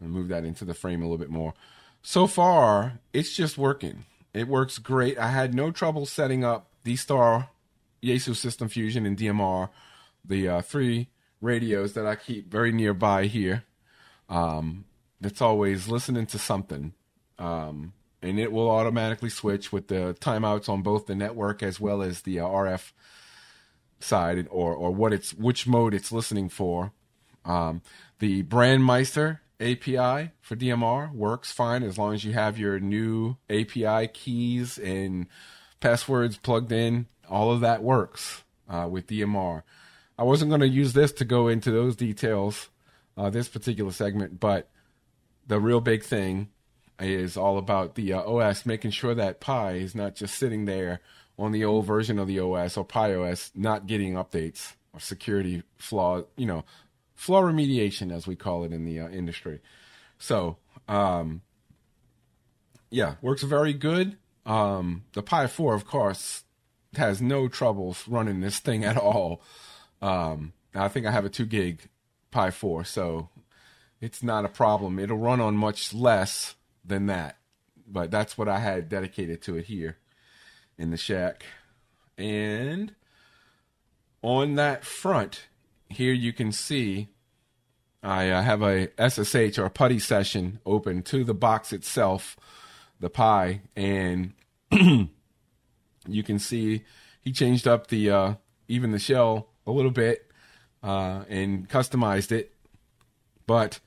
[0.01, 1.55] move that into the frame a little bit more.
[2.03, 4.05] So far, it's just working.
[4.33, 5.19] It works great.
[5.19, 7.51] I had no trouble setting up the Star
[8.03, 9.71] Yaesu System Fusion, and DMR,
[10.25, 11.09] the uh, three
[11.41, 13.65] radios that I keep very nearby here.
[14.29, 14.85] Um,
[15.21, 16.93] that's always listening to something.
[17.39, 22.03] Um, and it will automatically switch with the timeouts on both the network as well
[22.03, 22.93] as the uh, RF
[24.01, 26.93] side or or what it's which mode it's listening for.
[27.45, 27.83] Um,
[28.19, 34.09] the Brandmeister API for DMR works fine as long as you have your new API
[34.09, 35.27] keys and
[35.81, 37.07] passwords plugged in.
[37.29, 39.63] All of that works uh, with DMR.
[40.19, 42.69] I wasn't going to use this to go into those details,
[43.17, 44.69] uh, this particular segment, but
[45.47, 46.49] the real big thing
[47.01, 51.01] is all about the uh, OS, making sure that Pi is not just sitting there
[51.39, 55.63] on the old version of the OS or Pi OS, not getting updates or security
[55.77, 56.65] flaw, you know,
[57.15, 59.61] flaw remediation as we call it in the uh, industry.
[60.19, 60.57] So,
[60.89, 61.43] um,
[62.91, 64.17] yeah, works very good.
[64.45, 66.43] Um, the Pi 4, of course,
[66.97, 69.43] has no troubles running this thing at all.
[70.03, 71.89] Um, I think I have a two gig
[72.31, 73.29] Pi 4, so
[74.01, 74.99] it's not a problem.
[74.99, 77.37] It'll run on much less than that,
[77.87, 79.99] but that's what I had dedicated to it here
[80.79, 81.45] in the shack.
[82.17, 82.95] And
[84.23, 85.49] on that front,
[85.89, 87.09] here you can see
[88.03, 92.37] I uh, have a SSH or PuTTY session open to the box itself,
[93.01, 94.35] the Pi, and
[94.71, 96.85] you can see
[97.21, 98.35] he changed up the uh,
[98.69, 100.31] even the shell a little bit
[100.83, 102.55] uh, and customized it,
[103.47, 103.81] but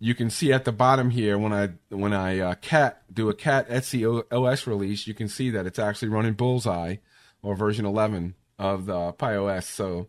[0.00, 3.34] you can see at the bottom here when I when I uh, cat do a
[3.34, 6.96] cat Etsy OS release, you can see that it's actually running Bullseye
[7.42, 9.66] or version 11 of the Pi OS.
[9.66, 10.08] So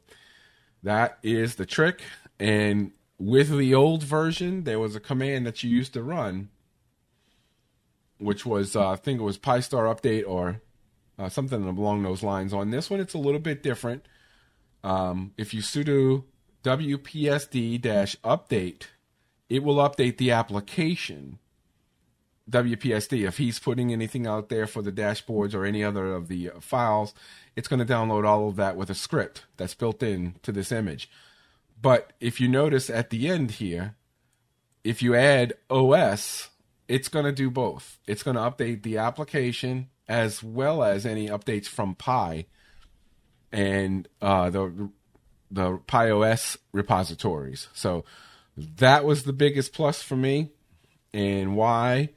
[0.84, 2.02] that is the trick.
[2.40, 6.50] And with the old version, there was a command that you used to run,
[8.20, 10.62] which was uh, I think it was PiStar update or
[11.18, 12.54] uh, something along those lines.
[12.54, 14.06] On this one, it's a little bit different.
[14.84, 16.24] Um, if you sudo
[16.64, 17.82] wpsd
[18.24, 18.84] update
[19.50, 21.40] it will update the application
[22.50, 23.28] WPSD.
[23.28, 26.60] If he's putting anything out there for the dashboards or any other of the uh,
[26.60, 27.14] files,
[27.56, 30.72] it's going to download all of that with a script that's built in to this
[30.72, 31.10] image.
[31.82, 33.96] But if you notice at the end here,
[34.84, 36.50] if you add OS,
[36.88, 38.00] it's going to do both.
[38.08, 42.46] It's going to update the application as well as any updates from Pi
[43.52, 44.90] and uh, the
[45.52, 47.70] the Pi OS repositories.
[47.74, 48.06] So
[48.58, 50.52] that was the biggest plus for me
[51.14, 52.10] and why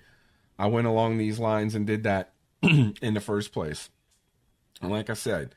[0.58, 3.90] I went along these lines and did that in the first place.
[4.80, 5.54] And like I said,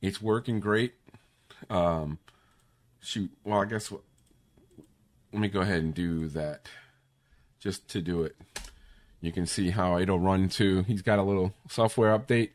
[0.00, 0.94] it's working great.
[1.68, 2.18] Um,
[3.00, 4.02] shoot, well, I guess what,
[5.32, 6.68] let me go ahead and do that
[7.58, 8.36] just to do it.
[9.20, 10.82] You can see how it'll run to.
[10.82, 12.50] He's got a little software update.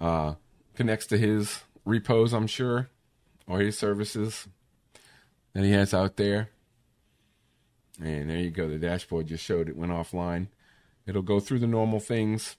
[0.00, 0.34] Uh,
[0.74, 2.90] connects to his repos, I'm sure,
[3.46, 4.46] or his services
[5.54, 6.50] that he has out there.
[8.00, 8.68] And there you go.
[8.68, 10.48] The dashboard just showed it went offline.
[11.06, 12.56] It'll go through the normal things,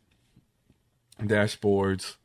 [1.20, 2.16] dashboards,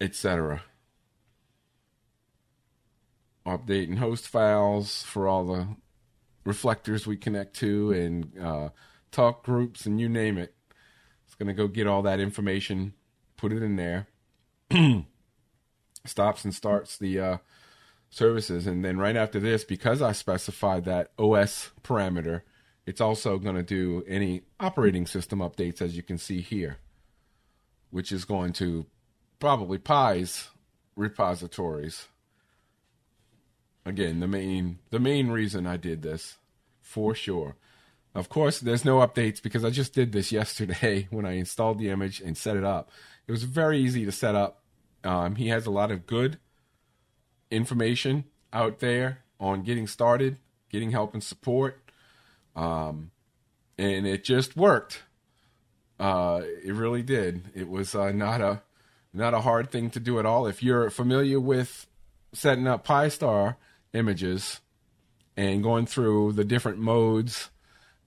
[0.00, 0.62] etc.
[3.46, 5.68] Updating host files for all the
[6.44, 8.68] reflectors we connect to and uh,
[9.10, 10.54] talk groups and you name it.
[11.26, 12.94] It's going to go get all that information,
[13.36, 14.08] put it in there.
[16.04, 17.36] Stops and starts the uh,
[18.10, 18.66] services.
[18.66, 22.42] And then right after this, because I specified that OS parameter,
[22.86, 26.78] it's also going to do any operating system updates, as you can see here,
[27.90, 28.86] which is going to
[29.38, 30.48] probably Pi's
[30.96, 32.06] repositories.
[33.84, 36.36] Again, the main the main reason I did this,
[36.80, 37.56] for sure.
[38.14, 41.90] Of course, there's no updates because I just did this yesterday when I installed the
[41.90, 42.90] image and set it up.
[43.26, 44.62] It was very easy to set up.
[45.04, 46.38] Um, he has a lot of good
[47.50, 50.38] information out there on getting started,
[50.70, 51.80] getting help and support.
[52.56, 53.10] Um,
[53.76, 55.02] and it just worked.
[55.98, 57.44] Uh, it really did.
[57.54, 58.62] It was uh, not a
[59.12, 60.46] not a hard thing to do at all.
[60.46, 61.86] If you're familiar with
[62.32, 63.56] setting up PiStar
[63.92, 64.60] images
[65.36, 67.50] and going through the different modes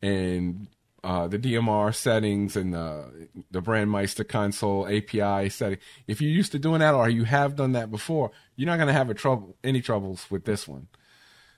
[0.01, 0.67] and
[1.03, 5.79] uh, the DMR settings and the the Brandmeister console API setting.
[6.07, 8.87] If you're used to doing that or you have done that before, you're not going
[8.87, 10.87] to have a trouble any troubles with this one.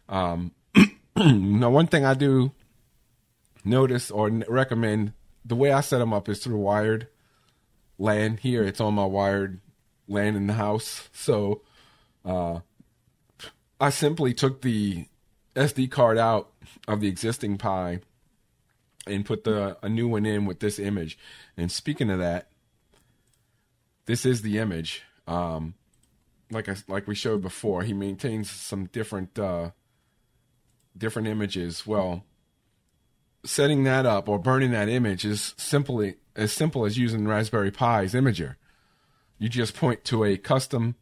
[0.07, 0.53] Um,
[1.17, 2.53] now, one thing I do
[3.65, 5.13] notice or recommend
[5.43, 7.07] the way I set them up is through wired
[7.97, 8.37] LAN.
[8.37, 9.59] Here, it's on my wired
[10.07, 11.09] LAN in the house.
[11.11, 11.63] So,
[12.23, 12.59] uh,
[13.79, 15.07] I simply took the
[15.53, 16.49] SD card out
[16.87, 17.99] of the existing Pi
[19.05, 21.17] and put the a new one in with this image.
[21.57, 22.49] And speaking of that,
[24.05, 25.03] this is the image.
[25.27, 25.75] Um,
[26.51, 29.71] like I, like we showed before, he maintains some different uh,
[30.97, 31.85] different images.
[31.87, 32.23] Well,
[33.45, 38.13] setting that up or burning that image is simply as simple as using Raspberry Pi's
[38.13, 38.55] imager.
[39.37, 40.95] You just point to a custom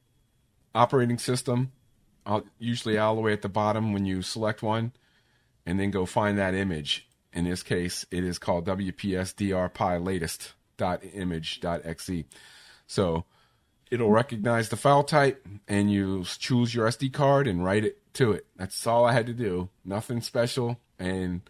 [0.73, 1.71] operating system,
[2.57, 4.93] usually all the way at the bottom when you select one,
[5.65, 7.07] and then go find that image.
[7.33, 12.25] In this case, it is called WPSDR latest dot image dot exe.
[12.87, 13.25] So
[13.89, 18.31] it'll recognize the file type, and you choose your SD card and write it to
[18.31, 18.45] it.
[18.57, 19.69] That's all I had to do.
[19.85, 21.41] Nothing special, and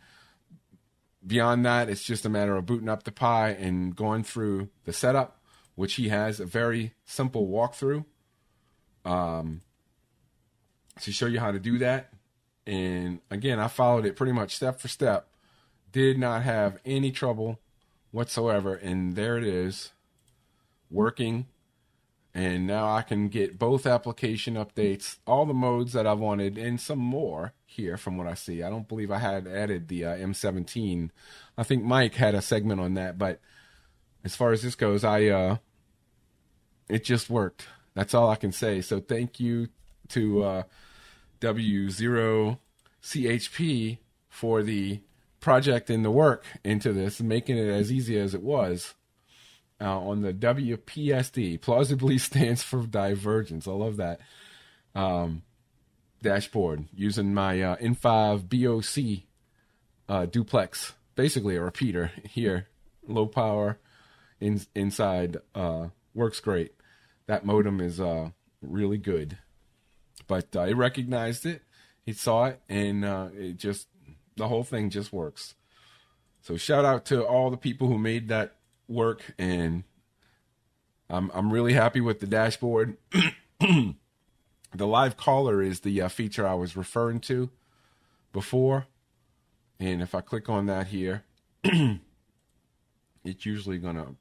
[1.25, 4.93] beyond that, it's just a matter of booting up the Pi and going through the
[4.93, 5.39] setup,
[5.75, 8.05] which he has a very simple walkthrough
[9.05, 9.61] um,
[11.01, 12.13] to show you how to do that.
[12.65, 15.27] And again, I followed it pretty much step for step.
[15.92, 17.60] Did not have any trouble
[18.12, 18.76] whatsoever.
[18.76, 19.92] And there it is,
[20.89, 21.48] working.
[22.34, 26.80] And now I can get both application updates, all the modes that I wanted, and
[26.80, 28.64] some more here from what I see.
[28.64, 31.10] I don't believe I had added the uh, M17.
[31.58, 33.42] I think Mike had a segment on that, but
[34.24, 35.58] as far as this goes, I uh,
[36.88, 37.68] it just worked.
[37.96, 38.80] That's all I can say.
[38.82, 39.68] So thank you
[40.10, 40.64] to uh,
[41.42, 43.98] W0CHP
[44.30, 45.02] for the
[45.42, 48.94] project and the work into this, making it as easy as it was.
[49.82, 53.68] Uh, on the WPSD, plausibly stands for divergence.
[53.68, 54.22] I love that.
[54.94, 55.42] Um,
[56.22, 59.24] dashboard using my uh, N5BOC
[60.08, 62.68] uh, duplex, basically a repeater here,
[63.08, 63.80] low power
[64.39, 66.74] in, inside, uh, works great.
[67.26, 68.30] That modem is uh,
[68.62, 69.39] really good.
[70.28, 71.64] But uh, it recognized it,
[72.06, 73.04] he saw it, and
[73.36, 73.88] it just
[74.42, 75.54] the whole thing just works.
[76.42, 78.56] So shout out to all the people who made that
[78.88, 79.84] work, and
[81.12, 82.98] I'm I'm really happy with the dashboard.
[83.60, 83.96] the
[84.76, 87.52] live caller is the uh, feature I was referring to
[88.34, 88.88] before,
[89.80, 91.24] and if I click on that here,
[91.64, 94.16] it's usually gonna.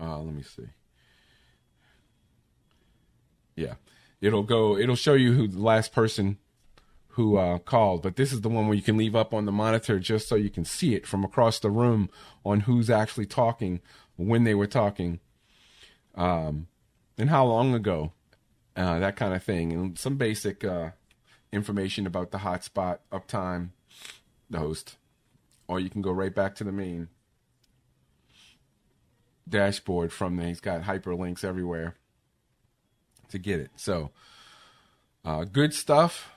[0.00, 0.68] Uh, let me see.
[3.54, 3.74] Yeah,
[4.22, 4.78] it'll go.
[4.78, 6.38] It'll show you who the last person
[7.18, 9.50] who uh, called, but this is the one where you can leave up on the
[9.50, 12.08] monitor just so you can see it from across the room
[12.44, 13.80] on who's actually talking,
[14.14, 15.18] when they were talking,
[16.14, 16.68] um,
[17.18, 18.12] and how long ago,
[18.76, 20.90] uh, that kind of thing, and some basic uh,
[21.52, 23.70] information about the hotspot, uptime,
[24.48, 24.96] the host,
[25.66, 27.08] or you can go right back to the main
[29.48, 30.46] dashboard from there.
[30.46, 31.96] He's got hyperlinks everywhere
[33.30, 33.72] to get it.
[33.74, 34.12] So,
[35.24, 36.30] uh, good stuff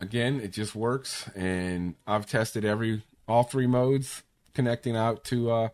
[0.00, 4.22] again, it just works, and I've tested every all three modes
[4.54, 5.68] connecting out to uh,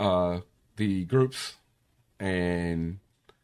[0.00, 0.40] uh,
[0.76, 1.56] the groups
[2.18, 2.98] and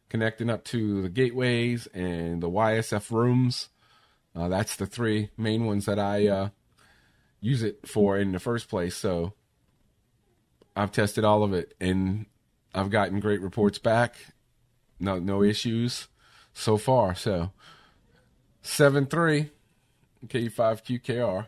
[0.09, 3.69] connecting up to the gateways and the YSF rooms.
[4.35, 6.49] Uh, that's the three main ones that I uh,
[7.39, 8.95] use it for in the first place.
[8.95, 9.33] So
[10.75, 12.25] I've tested all of it, and
[12.73, 14.15] I've gotten great reports back.
[14.99, 16.07] No, no issues
[16.53, 17.13] so far.
[17.13, 17.51] So
[18.61, 19.51] seven three.
[20.27, 21.47] K5QKR.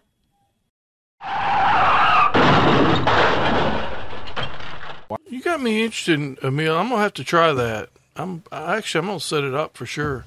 [5.28, 6.78] You got me interested, in, Emil.
[6.78, 7.90] I'm gonna have to try that.
[8.16, 10.26] I'm actually I'm gonna set it up for sure.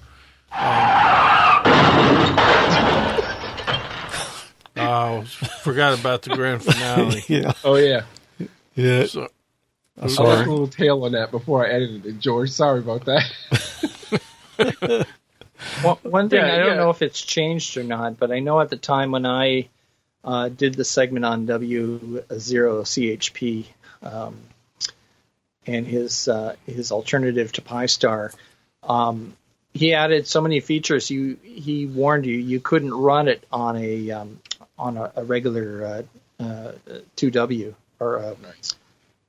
[0.52, 0.58] Um,
[4.76, 5.22] oh,
[5.62, 7.24] forgot about the grand finale.
[7.28, 7.52] yeah.
[7.64, 8.02] Oh yeah.
[8.74, 9.06] Yeah.
[9.06, 9.28] So,
[10.00, 12.50] I saw a little tail on that before I edited it, George.
[12.50, 15.06] Sorry about that.
[15.84, 16.74] Well, one thing Yeah, I don't yeah.
[16.74, 19.68] know if it's changed or not, but I know at the time when I
[20.24, 23.66] uh, did the segment on W0CHP
[24.02, 24.36] um,
[25.66, 28.32] and his uh, his alternative to Pi-Star,
[28.82, 29.34] um,
[29.74, 31.10] he added so many features.
[31.10, 34.40] You he warned you you couldn't run it on a um,
[34.78, 36.04] on a, a regular
[36.40, 36.72] uh, uh,
[37.16, 38.36] 2W or a,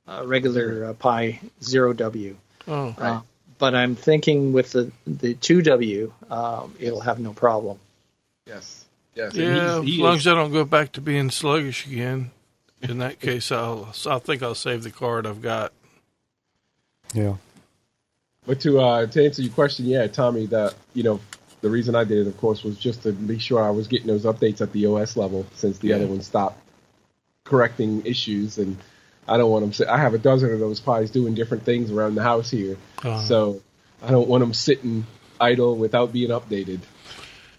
[0.06, 2.36] a regular uh, Pi 0W.
[2.68, 3.20] oh, Uh,
[3.60, 7.78] but I'm thinking with the the 2W, um, it'll have no problem.
[8.46, 8.84] yes.
[9.14, 9.34] Yes.
[9.34, 9.80] yeah.
[9.80, 12.30] he's- he as long is- as I don't go back to being sluggish again.
[12.82, 15.72] in that case, I'll I think I'll save the card I've got.
[17.14, 17.36] Yeah.
[18.46, 21.20] But to uh, to answer your question, yeah, Tommy, that you know,
[21.60, 24.06] the reason I did it, of course, was just to be sure I was getting
[24.06, 25.96] those updates at the OS level, since the Yeah.
[25.96, 26.58] other one stopped
[27.44, 28.78] correcting issues, and
[29.30, 29.72] I don't want them.
[29.72, 32.76] Si- I have a dozen of those Pis doing different things around the house here,
[33.04, 33.62] Uh, so
[34.02, 35.06] I don't want them sitting
[35.40, 36.80] idle without being updated.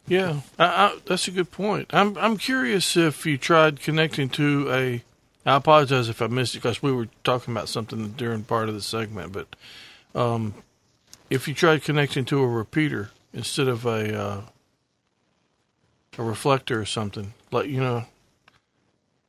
[0.07, 1.89] Yeah, I, I, that's a good point.
[1.93, 5.03] I'm I'm curious if you tried connecting to a.
[5.45, 8.75] I apologize if I missed it because we were talking about something during part of
[8.75, 9.47] the segment, but
[10.13, 10.53] um,
[11.29, 14.41] if you tried connecting to a repeater instead of a uh,
[16.17, 18.03] a reflector or something, like you know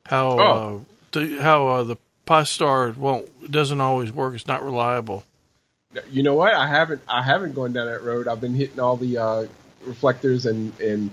[0.07, 0.84] how uh, Oh.
[1.12, 1.97] the, how uh, the
[2.33, 4.35] Pi Star won't doesn't always work.
[4.35, 5.22] It's not reliable.
[6.11, 6.55] You know what?
[6.55, 8.26] I haven't I haven't gone down that road.
[8.26, 9.47] I've been hitting all the uh,
[9.85, 11.11] reflectors and and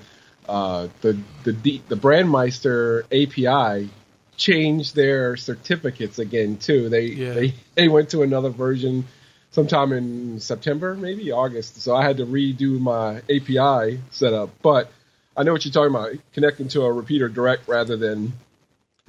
[0.48, 3.90] uh, the the D, the Brandmeister API
[4.38, 6.88] changed their certificates again too.
[6.88, 7.34] They Yeah.
[7.34, 9.06] they they went to another version
[9.52, 11.82] sometime in September, maybe August.
[11.82, 14.52] So I had to redo my API setup.
[14.62, 14.90] But
[15.36, 18.32] I know what you're talking about, connecting to a repeater direct rather than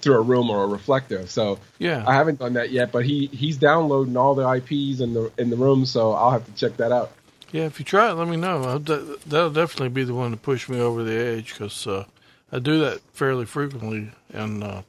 [0.01, 1.27] through a room or a reflector.
[1.27, 5.15] So Yeah, I haven't done that yet, but he he's downloading all the IPs in
[5.15, 7.13] the in the room, so I'll have to check that out.
[7.53, 8.63] Yeah, if you try it, let me know.
[8.63, 12.05] I'll de- that'll definitely be the one to push me over the edge because uh,
[12.53, 14.83] I do that fairly frequently, and uh,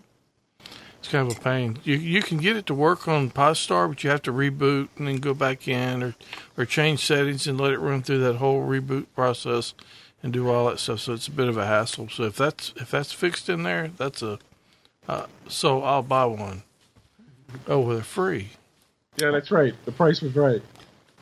[0.99, 1.79] it's kind of a pain.
[1.83, 5.07] You you can get it to work on Pi-Star, but you have to reboot and
[5.07, 6.15] then go back in or
[6.57, 9.73] or change settings and let it run through that whole reboot process
[10.21, 10.99] and do all that stuff.
[10.99, 12.09] So it's a bit of a hassle.
[12.09, 14.37] So if that's if that's fixed in there, that's a
[15.07, 16.63] uh, so I'll buy one.
[17.67, 18.49] Oh, well, they're free.
[19.17, 19.73] Yeah, that's right.
[19.85, 20.61] The price was right.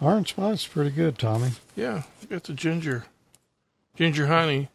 [0.02, 1.52] Orange Spice is pretty good, Tommy.
[1.76, 3.06] Yeah, you got the ginger,
[3.96, 4.70] ginger honey.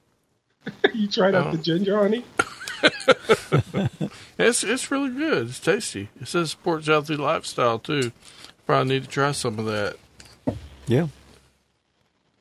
[0.95, 2.25] you tried out the ginger honey?
[4.37, 5.49] It's it's really good.
[5.49, 6.09] It's tasty.
[6.21, 8.11] It says supports healthy lifestyle too.
[8.67, 9.97] Probably need to try some of that
[10.89, 11.07] Yeah.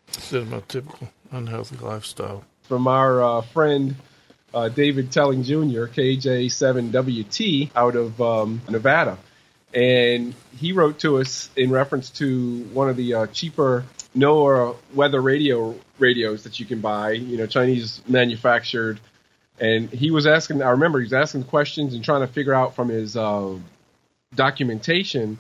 [0.08, 2.46] instead of my typical unhealthy lifestyle.
[2.64, 3.96] From our uh, friend
[4.54, 9.18] uh, David Telling Jr., KJ7WT, out of um, Nevada,
[9.74, 13.86] and he wrote to us in reference to one of the uh, cheaper
[14.16, 17.12] NOAA weather radio radios that you can buy.
[17.12, 19.00] You know, Chinese manufactured.
[19.60, 22.76] And he was asking, I remember he was asking questions and trying to figure out
[22.76, 23.56] from his uh,
[24.36, 25.38] documentation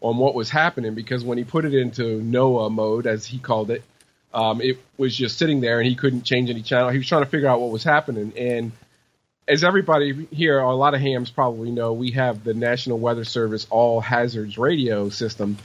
[0.00, 3.70] on what was happening because when he put it into NOAA mode, as he called
[3.70, 3.82] it,
[4.32, 6.90] um, it was just sitting there and he couldn't change any channel.
[6.90, 8.32] He was trying to figure out what was happening.
[8.36, 8.72] And
[9.48, 13.66] as everybody here, a lot of hams probably know, we have the National Weather Service
[13.70, 15.56] All Hazards radio system.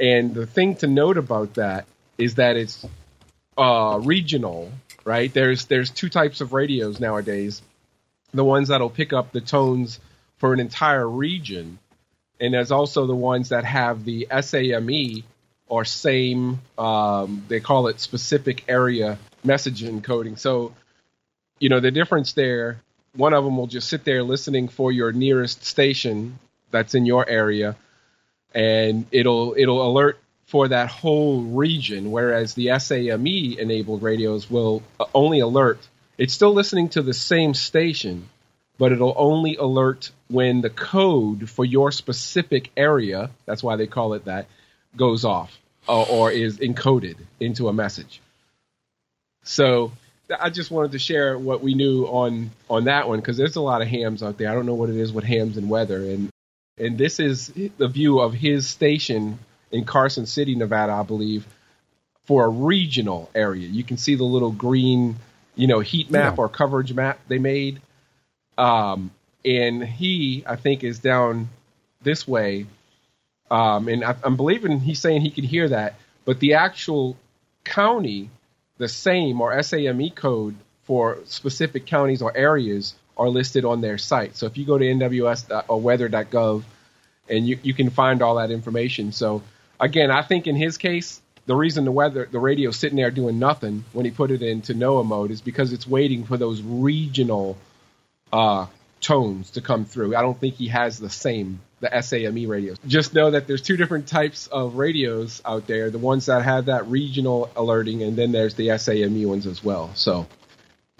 [0.00, 1.86] And the thing to note about that
[2.18, 2.84] is that it's
[3.56, 4.70] uh, regional,
[5.04, 5.32] right?
[5.32, 7.62] There's there's two types of radios nowadays.
[8.34, 10.00] The ones that'll pick up the tones
[10.38, 11.78] for an entire region,
[12.40, 15.22] and there's also the ones that have the SAME
[15.72, 16.60] or same.
[16.76, 20.38] Um, they call it specific area message encoding.
[20.38, 20.74] So,
[21.58, 22.82] you know, the difference there.
[23.16, 26.38] One of them will just sit there listening for your nearest station
[26.70, 27.76] that's in your area,
[28.54, 35.06] and it'll it'll alert for that whole region, whereas the SAME enabled radios will uh,
[35.14, 35.80] only alert.
[36.18, 38.28] It's still listening to the same station,
[38.78, 44.12] but it'll only alert when the code for your specific area, that's why they call
[44.12, 44.46] it that,
[44.96, 45.58] goes off
[45.88, 48.20] or, or is encoded into a message.
[49.44, 49.92] So
[50.40, 53.60] I just wanted to share what we knew on on that one because there's a
[53.60, 54.50] lot of hams out there.
[54.50, 56.30] I don't know what it is with hams and weather, and
[56.78, 59.38] and this is the view of his station
[59.70, 61.46] in Carson City, Nevada, I believe,
[62.24, 63.66] for a regional area.
[63.66, 65.16] You can see the little green,
[65.54, 66.44] you know, heat map Yeah.
[66.44, 67.80] or coverage map they made.
[68.56, 69.10] Um,
[69.44, 71.48] and he, I think, is down
[72.02, 72.66] this way.
[73.50, 77.16] Um, and I, I'm believing he's saying he can hear that, but the actual
[77.64, 78.30] county,
[78.78, 84.36] the same or SAME code for specific counties or areas are listed on their site.
[84.36, 86.64] So if you go to NWS or weather.gov,
[87.28, 89.12] and you, you can find all that information.
[89.12, 89.42] So
[89.78, 93.38] again, I think in his case, the reason the weather the radio's sitting there doing
[93.38, 97.56] nothing when he put it into NOAA mode is because it's waiting for those regional
[98.32, 98.66] uh,
[99.00, 100.14] tones to come through.
[100.14, 102.78] I don't think he has the same the SAME radios.
[102.86, 105.90] Just know that there's two different types of radios out there.
[105.90, 109.90] The ones that have that regional alerting, and then there's the SAME ones as well.
[109.94, 110.26] So,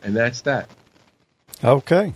[0.03, 0.69] and that's that.
[1.65, 2.13] Okay.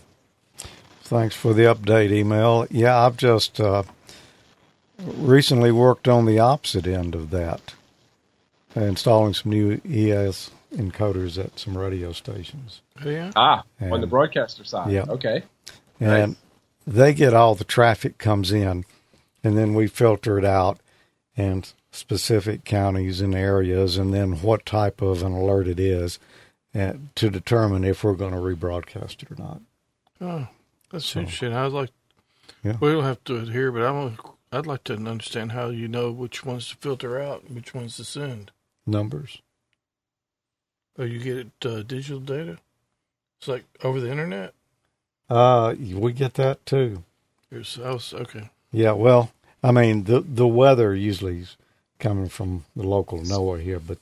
[1.02, 2.66] Thanks for the update Emil.
[2.68, 3.84] Yeah, I've just uh,
[4.98, 7.74] recently worked on the opposite end of that,
[8.74, 12.82] installing some new EAS encoders at some radio stations.
[13.04, 13.30] Yeah.
[13.36, 14.90] Ah, on the broadcaster side.
[14.90, 15.04] Yeah.
[15.08, 15.44] Okay.
[16.00, 16.36] And Nice.
[16.86, 18.84] They get all the traffic comes in,
[19.42, 20.78] and then we filter it out
[21.36, 26.18] and specific counties and areas, and then what type of an alert it is,
[26.74, 29.60] uh, to determine if we're going to rebroadcast it or not.
[30.20, 30.48] Oh,
[30.90, 31.52] that's interesting.
[31.52, 31.90] I'd like.
[32.62, 32.76] Yeah.
[32.80, 34.18] We don't have to adhere, but I'm.
[34.52, 37.96] I'd like to understand how you know which ones to filter out and which ones
[37.96, 38.52] to send.
[38.86, 39.42] Numbers.
[40.98, 42.58] Oh, you get it uh, digital data.
[43.38, 44.54] It's like over the internet.
[45.28, 47.02] Uh, we get that too.
[47.50, 48.50] Here's I was okay.
[48.72, 49.30] Yeah, well,
[49.62, 51.56] I mean, the the weather usually is
[51.98, 53.98] coming from the local NOAA here, but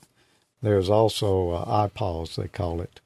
[0.63, 3.01] there's also uh, IPAWS, they call it.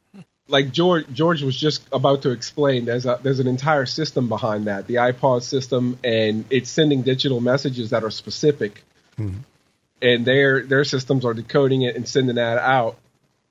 [0.48, 4.66] like George George was just about to explain, there's a there's an entire system behind
[4.66, 8.82] that, the IPAWS system, and it's sending digital messages that are specific,
[9.18, 9.40] Mhm.
[10.02, 12.96] and their their systems are decoding it and sending that out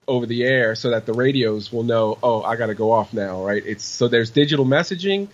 [0.07, 3.13] over the air so that the radios will know, oh, I got to go off
[3.13, 3.61] now, right?
[3.65, 5.27] It's so there's digital messaging,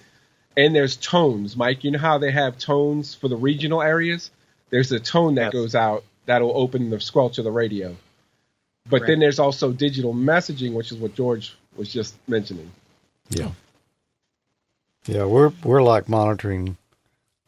[0.58, 1.56] and there's tones.
[1.56, 4.32] Mike, you know how they have tones for the regional areas?
[4.70, 5.54] There's a tone that Yes.
[5.54, 7.96] goes out that'll open the squelch of the radio.
[8.90, 9.08] But Right.
[9.08, 12.72] then there's also digital messaging, which is what George was just mentioning.
[13.30, 13.52] Yeah.
[15.06, 16.78] Yeah, we're we're like monitoring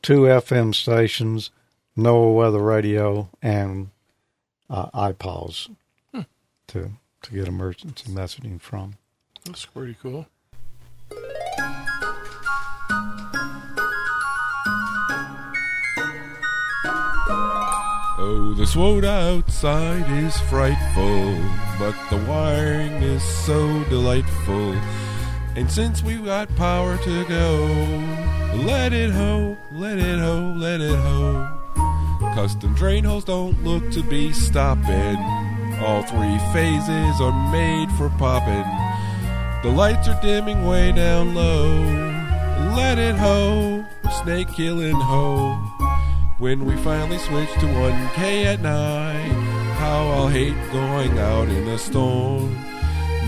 [0.02, 1.52] two FM stations,
[1.98, 3.90] NOAA weather radio, and
[4.70, 5.70] uh, IPAWS
[6.68, 6.92] to
[7.26, 8.94] to get emergency messaging from.
[9.46, 10.28] That's pretty cool.
[18.18, 21.36] Oh, the swode outside is frightful,
[21.80, 24.74] but the wiring is so delightful.
[25.56, 27.66] And since we've got power to go,
[28.66, 31.52] let it ho, let it ho, let it ho.
[32.36, 35.45] Custom drain holes don't look to be stopping.
[35.80, 38.66] All three phases are made for popping.
[39.64, 41.84] The lights are dimming way down low.
[42.76, 43.86] Let it ho,
[44.24, 45.56] snake killing ho.
[46.38, 49.32] When we finally switch to 1K at night,
[49.80, 52.56] how I'll hate going out in a storm.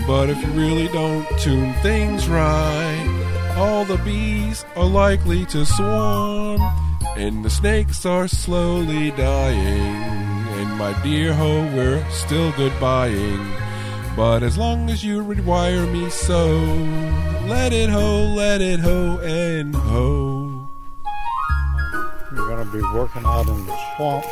[0.06, 6.60] But if you really don't tune things right, all the bees are likely to swarm,
[7.16, 10.37] and the snakes are slowly dying.
[10.78, 13.44] My dear ho, we're still goodbying.
[14.14, 16.46] But as long as you rewire me so,
[17.48, 20.68] let it ho, let it ho, and ho.
[22.32, 24.24] You're going to be working out in the swamp.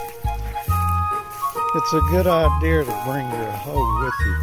[1.75, 4.37] It's a good idea to bring your hoe with you.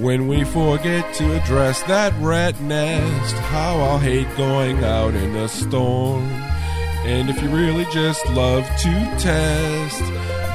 [0.00, 5.46] When we forget to address that rat nest, how I'll hate going out in a
[5.46, 6.22] storm.
[7.04, 10.02] And if you really just love to test,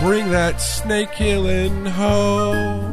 [0.02, 2.91] bring that snake killing hoe.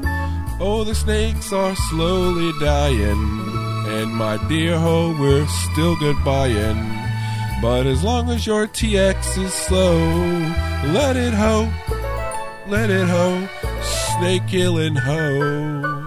[0.60, 3.40] Oh, the snakes are slowly dying.
[3.86, 6.82] And my dear hoe, we're still goodbying.
[7.62, 9.96] But as long as your TX is slow,
[10.92, 11.72] let it hoe,
[12.68, 13.48] let it hoe,
[14.18, 16.01] snake killing hoe.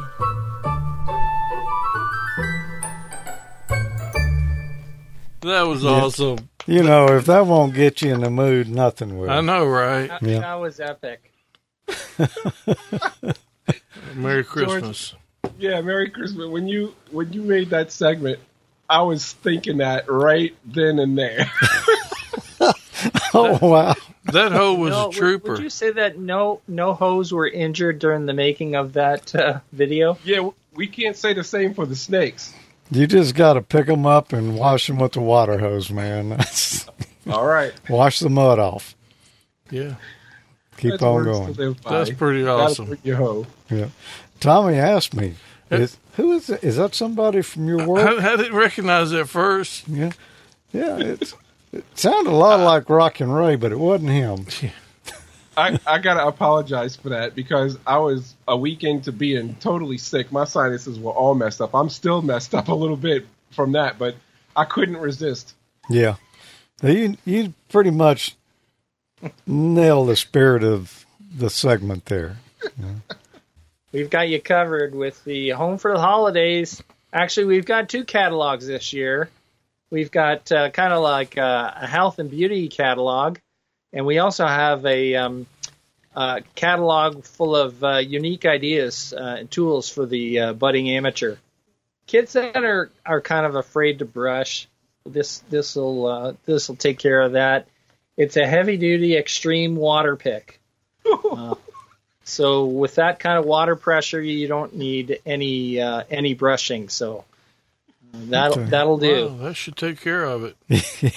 [5.46, 5.92] That was Yeah.
[5.92, 6.50] awesome.
[6.66, 9.30] You know, if that won't get you in the mood, nothing will.
[9.30, 10.08] I know, right?
[10.08, 10.40] That, Yeah.
[10.40, 11.32] that was epic.
[14.16, 15.14] Merry Christmas.
[15.60, 16.48] Yeah, Merry Christmas.
[16.48, 18.40] When you when you made that segment,
[18.90, 21.52] I was thinking that right then and there.
[23.38, 23.94] Oh wow!
[24.32, 25.52] That hoe was no, a would- trooper.
[25.54, 29.60] Would, you say that no no hoes were injured during the making of that uh,
[29.74, 30.18] video?
[30.24, 32.54] yeah, we can't say the same for the snakes.
[32.92, 36.30] You just got to pick them up and wash them with the water hose, man.
[36.30, 36.88] That's,
[37.30, 38.96] All right, wash the mud off.
[39.72, 39.96] yeah,
[40.78, 41.54] Keep That's on going.
[41.56, 41.92] to live by.
[41.98, 42.86] that's pretty awesome.
[42.88, 43.48] bring your hoe.
[43.70, 43.88] Yeah.
[44.40, 45.36] Tommy asked me,
[45.72, 46.64] is, "Who is it?
[46.64, 49.88] Is that somebody from your work?" I, I didn't recognize it at first.
[49.88, 50.12] Yeah,
[50.72, 50.98] yeah.
[50.98, 51.34] It's,
[51.72, 54.46] it sounded a lot like Rock and Ray, but it wasn't him.
[55.58, 60.32] I, I gotta apologize for that because I was a week into being totally sick.
[60.32, 61.74] My sinuses were all messed up.
[61.74, 64.16] I'm still messed up a little bit from that, but
[64.56, 65.54] I couldn't resist.
[65.90, 66.16] Yeah,
[66.82, 68.36] you you pretty much
[69.48, 72.38] nailed the spirit of the segment there.
[73.92, 76.84] We've got you covered with the Home for the Holidays.
[77.14, 79.30] Actually, we've got two catalogs this year.
[79.90, 83.38] We've got uh, kind of like uh, a health and beauty catalog,
[83.96, 85.48] and we also have a um,
[86.16, 91.38] uh, catalog full of uh, unique ideas uh, and tools for the uh, budding amateur.
[92.06, 94.68] Kids that are, are kind of afraid to brush,
[95.08, 97.68] this this will uh, this will take care of that.
[98.18, 100.60] It's a heavy duty extreme water pick.
[101.32, 101.56] Uh,
[102.24, 106.90] So with that kind of water pressure, you don't need any uh, any brushing.
[106.90, 107.24] So
[108.14, 108.70] uh, that'll Okay.
[108.72, 109.28] that'll do.
[109.28, 110.56] Wow, that should take care of it.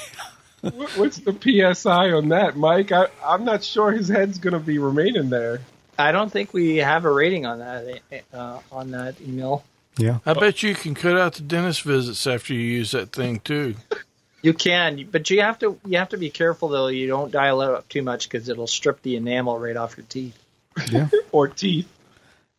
[0.60, 1.32] What- What's the
[1.74, 2.92] PSI on that, Mike?
[2.92, 5.60] I, I'm not sure his head's going to be remaining there.
[5.98, 8.00] I don't think we have a rating on that
[8.32, 9.64] uh, on that email.
[9.96, 10.18] Yeah.
[10.24, 13.74] I bet you can cut out the dentist visits after you use that thing too.
[14.40, 16.86] You can, but you have to you have to be careful though.
[16.86, 20.06] You don't dial it up too much because it'll strip the enamel right off your
[20.08, 20.38] teeth
[21.32, 21.88] Or teeth.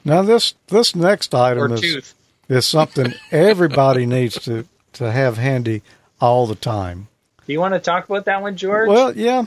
[0.03, 2.15] Now this this next or item is, tooth.
[2.49, 5.81] is something everybody needs to to have handy
[6.19, 7.07] all the time.
[7.49, 8.87] Do you want to talk about that one, George?
[8.87, 9.45] Well, yeah,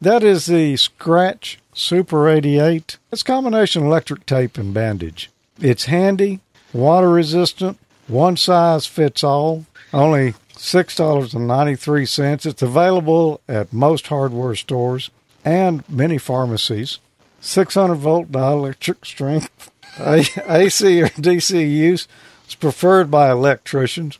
[0.00, 2.96] that is the Scratch Super 88.
[3.12, 5.30] It's combination electric tape and bandage.
[5.60, 6.40] It's handy,
[6.72, 7.76] water resistant,
[8.08, 9.66] one size fits all.
[9.92, 12.46] Only six dollars and ninety three cents.
[12.46, 15.10] It's available at most hardware stores
[15.44, 16.98] and many pharmacies.
[17.42, 19.70] Six hundred volt dielectric strength.
[19.98, 22.08] AC or DC use
[22.48, 24.18] is preferred by electricians.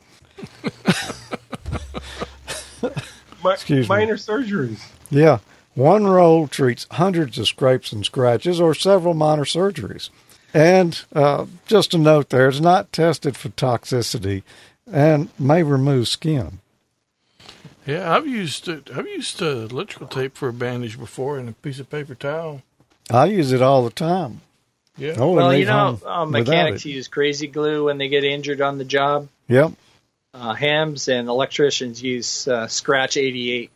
[3.45, 3.97] Mi- Excuse me.
[3.97, 4.80] minor surgeries.
[5.11, 5.38] Yeah.
[5.74, 10.11] One roll treats hundreds of scrapes and scratches or several minor surgeries.
[10.53, 14.45] And uh, just a note there, it's not tested for toxicity
[14.90, 16.61] and may remove skin.
[17.86, 18.88] Yeah, I've used it.
[18.95, 22.62] I've used uh, electrical tape for a bandage before and a piece of paper towel.
[23.11, 24.40] I use it all the time.
[24.97, 25.14] Yeah.
[25.16, 28.78] I only well, you know, uh, mechanics use crazy glue when they get injured on
[28.78, 29.28] the job.
[29.49, 29.72] Yep.
[30.35, 33.70] Uh, hams and electricians use uh, Scratch 88.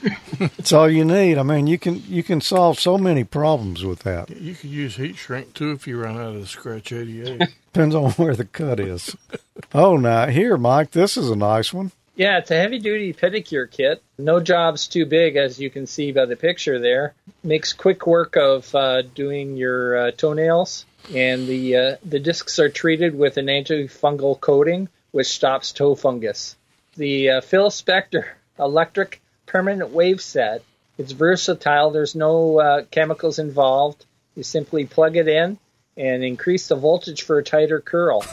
[0.40, 1.38] It's all you need.
[1.38, 4.30] I mean, you can you can solve so many problems with that.
[4.30, 7.42] You could use heat shrink too if you run out of the Scratch 88.
[7.72, 9.16] Depends on where the cut is.
[9.74, 11.90] oh, now here, Mike, this is a nice one.
[12.14, 14.02] Yeah, it's a heavy duty pedicure kit.
[14.18, 17.14] No job's too big, as you can see by the picture there.
[17.44, 22.68] Makes quick work of uh, doing your uh, toenails, and the uh, the discs are
[22.68, 26.56] treated with an antifungal coating, which stops toe fungus.
[26.96, 28.24] The uh, Phil Spector
[28.58, 30.62] electric permanent wave set.
[30.98, 31.90] It's versatile.
[31.90, 34.04] There's no uh, chemicals involved.
[34.34, 35.58] You simply plug it in
[35.96, 38.24] and increase the voltage for a tighter curl.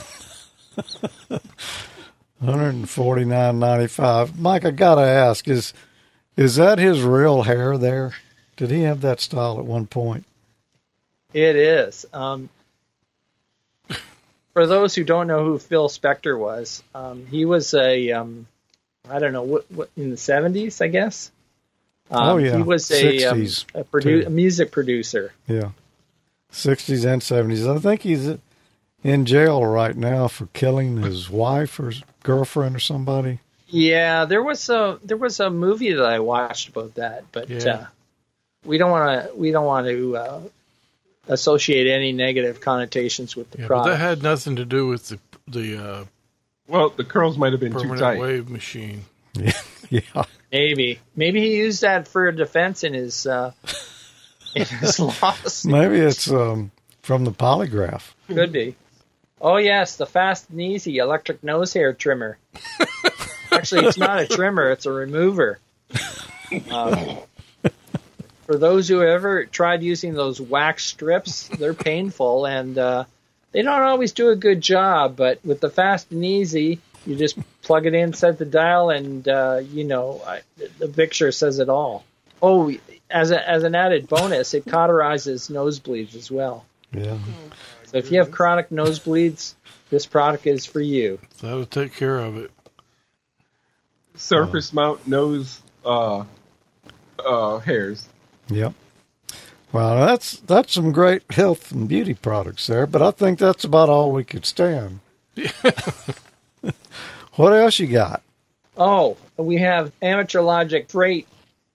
[1.27, 1.39] One
[2.39, 4.39] hundred and forty nine ninety five.
[4.39, 5.73] Mike, I gotta ask is
[6.35, 8.13] is that his real hair there?
[8.57, 10.25] Did he have that style at one point?
[11.33, 12.05] It is.
[12.13, 12.49] Um,
[14.55, 18.47] for those who don't know who Phil Spector was, um, he was a um,
[19.09, 21.29] I don't know what, what in the seventies, I guess.
[22.09, 22.55] Um, Oh, yeah.
[22.57, 23.41] he was a, um,
[23.73, 25.33] a, produ- a music producer.
[25.47, 25.71] Yeah,
[26.51, 27.67] sixties and seventies.
[27.67, 28.37] I think he's
[29.03, 31.91] in jail right now for killing his wife or
[32.23, 33.39] girlfriend or somebody.
[33.67, 37.71] Yeah, there was a there was a movie that I watched about that, but Yeah.
[37.73, 37.85] uh,
[38.63, 40.41] we don't want to we don't want to uh,
[41.27, 45.19] associate any negative connotations with the Yeah, but that had nothing to do with the
[45.47, 46.05] the uh,
[46.67, 48.19] Well, the curls might have been too permanent tight.
[48.19, 49.05] wave machine.
[49.89, 50.01] Yeah,
[50.51, 53.51] Maybe maybe he used that for a defense in his uh,
[54.55, 55.71] in his lawsuit.
[55.71, 56.71] maybe it's um,
[57.01, 58.13] from the polygraph.
[58.27, 58.75] Could be.
[59.41, 62.37] Oh yes, the fast and easy electric nose hair trimmer.
[63.51, 65.59] Actually, it's not a trimmer; it's a remover.
[66.71, 67.17] Um,
[68.45, 73.05] for those who ever tried using those wax strips, they're painful and uh,
[73.51, 75.15] they don't always do a good job.
[75.15, 79.27] But with the fast and easy, you just plug it in, set the dial, and
[79.27, 80.41] uh, you know I,
[80.79, 82.03] the picture says it all.
[82.41, 82.71] Oh,
[83.09, 86.65] as a, as an added bonus, it cauterizes nosebleeds as well.
[86.91, 87.17] Yeah,
[87.85, 89.55] So if you have chronic nosebleeds,
[89.89, 91.19] this product is for you.
[91.41, 92.51] That'll take care of it.
[94.15, 96.23] Surface mount nose uh,
[97.23, 98.07] uh, hairs.
[98.47, 98.73] Yep.
[99.71, 103.89] Well, that's that's some great health and beauty products there, but I think that's about
[103.89, 105.01] all we could stand.
[107.35, 108.21] what else you got?
[108.77, 111.27] Oh, we have Amateur Logic Freight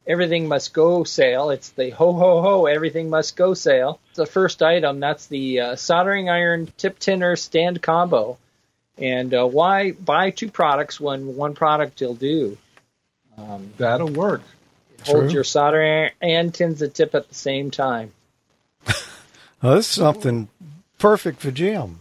[0.06, 1.50] Everything Must Go sale.
[1.50, 4.00] It's the ho ho ho Everything Must Go sale.
[4.08, 5.00] It's the first item.
[5.00, 8.38] That's the uh, soldering iron tip tinner stand combo.
[8.98, 12.58] And uh, why buy two products when one product will do?
[13.36, 14.42] Um, That'll work.
[15.04, 15.20] True.
[15.20, 18.12] Hold your soldering iron and tins of tip at the same time.
[19.62, 20.48] Well, this is something
[20.98, 22.00] perfect for Jim.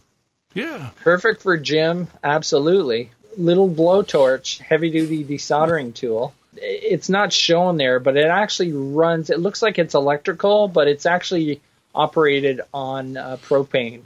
[0.53, 0.91] Yeah.
[1.03, 3.11] Perfect for Jim, absolutely.
[3.37, 6.33] Little blowtorch, heavy duty desoldering tool.
[6.55, 9.29] It's not shown there, but it actually runs.
[9.29, 11.61] It looks like it's electrical, but it's actually
[11.93, 14.03] operated on uh, propane.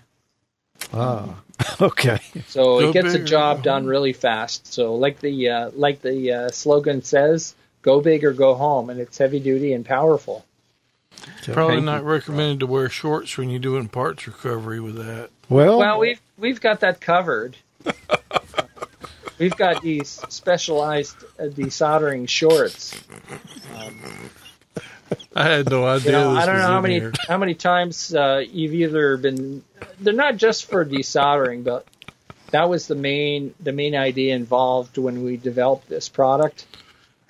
[0.92, 1.42] Ah,
[1.82, 2.20] okay.
[2.48, 4.68] So Go it gets the job done really fast.
[4.68, 9.00] So like the uh, like the uh, slogan says, "Go big or go home," and
[9.00, 10.44] it's heavy duty and powerful.
[11.44, 15.30] Probably not recommended to wear shorts when you're doing parts recovery with that.
[15.50, 17.56] Well, Well, we've we've got that covered.
[19.38, 22.94] we've got these specialized uh, desoldering shorts.
[25.36, 26.06] I had no idea.
[26.06, 27.14] You know, this I don't was know how many here.
[27.28, 29.64] how many times uh, you've either been.
[30.00, 31.86] They're not just for desoldering, but
[32.52, 36.66] that was the main the main idea involved when we developed this product,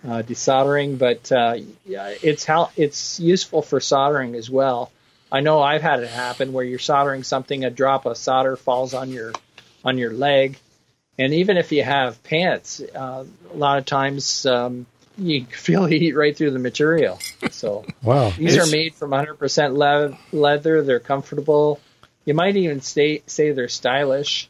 [0.05, 0.97] uh, desoldering.
[0.97, 4.91] But uh, yeah, it's how it's useful for soldering as well.
[5.31, 8.93] I know I've had it happen where you're soldering something, a drop of solder falls
[8.93, 9.33] on your
[9.83, 10.57] on your leg,
[11.17, 14.85] and even if you have pants, uh, a lot of times um,
[15.17, 17.19] you feel the heat right through the material.
[17.51, 17.83] So.
[18.03, 18.29] wow.
[18.31, 20.81] These It's- are made from 100% le- leather.
[20.83, 21.79] They're comfortable.
[22.25, 24.49] You might even say, say they're stylish.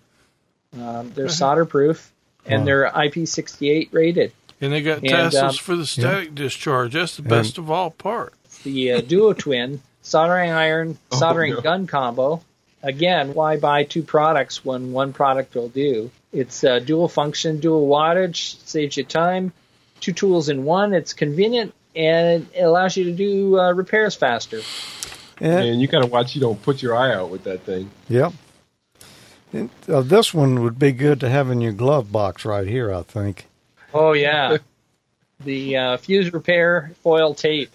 [0.80, 2.12] Um, they're solder proof
[2.46, 2.66] and Wow.
[2.66, 4.32] they're IP68 rated.
[4.64, 6.94] And they got And, tassels um, for the static discharge.
[6.94, 8.34] That's the best of all part.
[8.64, 11.62] The uh, Duo Twin soldering iron, Oh, soldering no.
[11.62, 12.42] gun combo.
[12.82, 16.12] Again, why buy two products when one product will do?
[16.32, 19.52] It's uh, dual function, dual wattage, saves you time.
[20.00, 20.94] Two tools in one.
[20.94, 24.62] It's convenient and it allows you to do uh, repairs faster.
[25.42, 27.90] and- And you gotta watch you don't put your eye out with that thing.
[28.10, 28.34] Yep.
[29.52, 32.94] And, uh, this one would be good to have in your glove box right here,
[32.94, 33.46] I think.
[33.94, 34.58] Oh yeah,
[35.40, 37.72] the uh, fuse repair foil tape.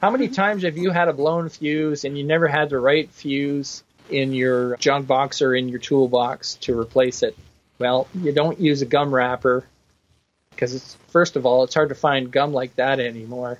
[0.00, 3.10] How many times have you had a blown fuse and you never had the right
[3.10, 7.36] fuse in your junk box or in your toolbox to replace it?
[7.78, 9.66] Well, you don't use a gum wrapper
[10.50, 13.58] because it's first of all it's hard to find gum like that anymore.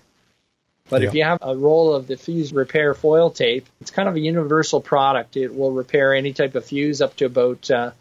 [0.90, 4.16] But if you have a roll of the fuse repair foil tape, it's kind of
[4.16, 5.36] a universal product.
[5.36, 7.92] It will repair any type of fuse up to about, uh,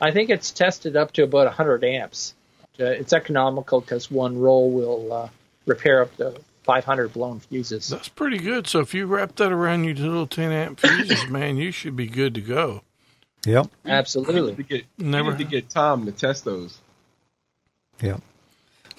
[0.00, 2.34] I think it's tested up to about 100 amps.
[2.80, 5.28] Uh, it's economical because one roll will uh,
[5.66, 7.88] repair up to 500 blown fuses.
[7.88, 8.66] That's pretty good.
[8.66, 12.06] So if you wrap that around your little 10 amp fuses, man, you should be
[12.06, 12.82] good to go.
[13.44, 13.64] Yep.
[13.84, 14.54] You need Absolutely.
[14.54, 16.78] to get, you Never- need to get Tom to test those.
[18.00, 18.20] Yep.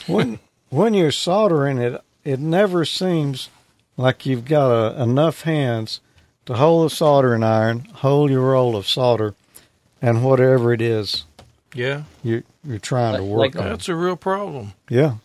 [0.08, 3.50] When when you're soldering it, it never seems
[3.96, 6.00] like you've got a, enough hands
[6.46, 9.36] to hold the soldering iron, hold your roll of solder,
[10.02, 11.26] and whatever it is
[11.74, 13.70] Yeah, you you're trying to Like- work on.
[13.70, 14.74] that's a real problem.
[14.90, 15.16] Yeah.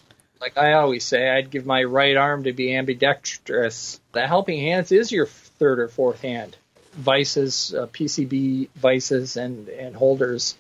[0.41, 4.01] Like I always say, I'd give my right arm to be ambidextrous.
[4.13, 6.57] The helping hands is your third or fourth hand.
[6.95, 10.57] Vices, uh, PCB vices, and, and holders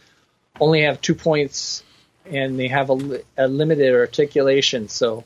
[0.61, 1.83] only have two points
[2.27, 4.89] and they have a, li- a limited articulation.
[4.89, 5.25] So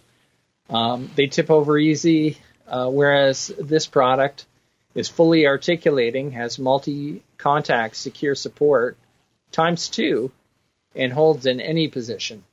[0.70, 2.36] um, they tip over easy,
[2.68, 4.44] uh, whereas this product
[4.94, 8.96] is fully articulating, has multi contact secure support
[9.50, 10.30] times two,
[10.94, 12.44] and holds in any position.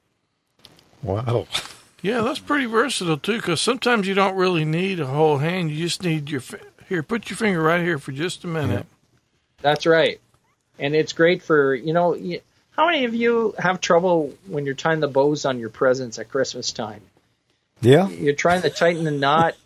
[1.04, 1.48] Wow.
[2.02, 3.38] Yeah, that's pretty versatile too.
[3.38, 7.04] Because sometimes you don't really need a whole hand; you just need your fi- here.
[7.04, 8.86] Put your finger right here for just a minute.
[9.62, 10.20] That's right.
[10.78, 14.76] And it's great for, you know, y- how many of you have trouble when you're
[14.76, 17.02] tying the bows on your presents at Christmas time?
[17.82, 18.08] Yeah.
[18.08, 19.56] You're trying to tighten the knot.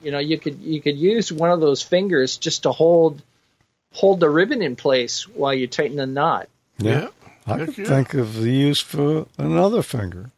[0.00, 3.20] You know, you could you could use one of those fingers just to hold
[3.92, 6.48] hold the ribbon in place while you tighten the knot.
[6.78, 7.08] Yeah,
[7.48, 7.84] I could yeah.
[7.86, 10.30] think of the use for another finger.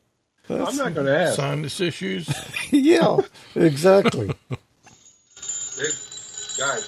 [0.48, 1.36] I'm not going to ask.
[1.36, 2.28] sinus issues.
[2.70, 3.18] yeah,
[3.54, 4.32] exactly.
[6.58, 6.82] Guys,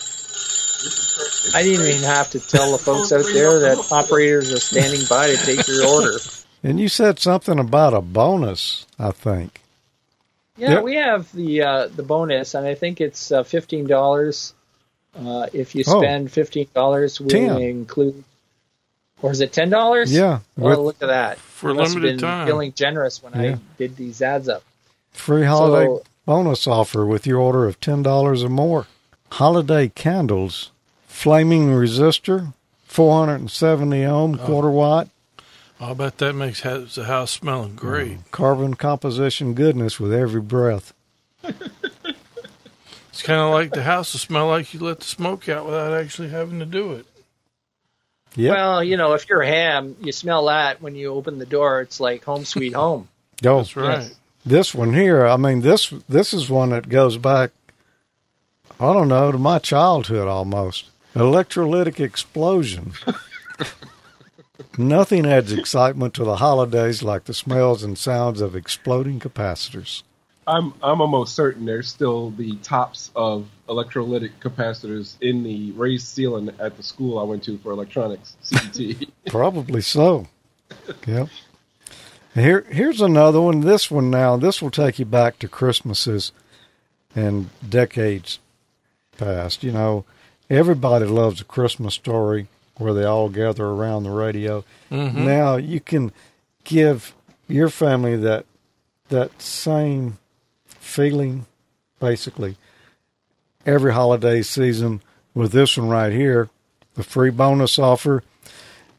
[0.83, 4.59] this is I didn't even have to tell the folks out there that operators are
[4.61, 6.19] standing by to take your order.
[6.63, 9.61] And you said something about a bonus, I think.
[10.57, 10.83] Yeah, Yep.
[10.85, 14.53] we have the uh, the bonus, and I think it's uh, fifteen dollars.
[15.19, 16.01] Uh, if you Oh.
[16.03, 17.59] spend fifteen dollars, we Ten.
[17.61, 18.23] include,
[19.23, 20.13] or is it ten dollars?
[20.13, 21.39] Yeah, Well, with look at that.
[21.39, 22.47] For I must limited been time.
[22.47, 23.53] Feeling generous when Yeah.
[23.55, 24.63] I did these ads up.
[25.13, 28.87] free holiday So- bonus offer with your order of ten dollars or more.
[29.33, 30.71] Holiday candles,
[31.07, 32.53] flaming resistor,
[32.87, 34.45] four hundred and seventy ohm, oh.
[34.47, 35.09] quarter watt,
[35.81, 38.19] I'll bet that makes has the house smelling great.
[38.19, 40.93] Mm, carbon composition goodness with every breath.
[41.43, 45.93] It's kind of like the house will smell like you let the smoke out without
[45.93, 47.07] actually having to do it.
[48.37, 48.55] Yep.
[48.55, 51.81] Well, you know, if you're ham, you smell that when you open the door.
[51.83, 53.09] It's like home sweet home.
[53.45, 54.01] oh, That's right.
[54.01, 54.15] yes.
[54.47, 57.51] this one here, I mean this this is one that goes back
[58.81, 60.87] I don't know, to my childhood almost.
[61.15, 62.95] Electrolytic explosion.
[64.79, 70.03] Nothing adds excitement to the holidays like the smells and sounds of exploding capacitors.
[70.47, 76.51] I'm I'm almost certain there's still the tops of electrolytic capacitors in the raised ceiling
[76.59, 79.09] at the school I went to for electronics CET.
[79.27, 80.27] Probably so.
[81.07, 81.29] Yep.
[82.35, 83.61] Here, here's another one.
[83.61, 86.33] This one now, this will take you back to Christmases.
[87.15, 88.39] and decades
[89.19, 89.63] past.
[89.63, 90.05] You know,
[90.49, 94.65] everybody loves a Christmas story where they all gather around the radio.
[94.91, 95.25] Mm-hmm.
[95.25, 96.11] Now you can
[96.65, 97.15] give
[97.49, 98.47] your family that
[99.09, 100.19] that same
[100.93, 101.47] feeling,
[102.01, 102.57] basically,
[103.67, 105.01] every holiday season
[105.35, 106.51] with this one right here,
[106.95, 108.23] the free bonus offer.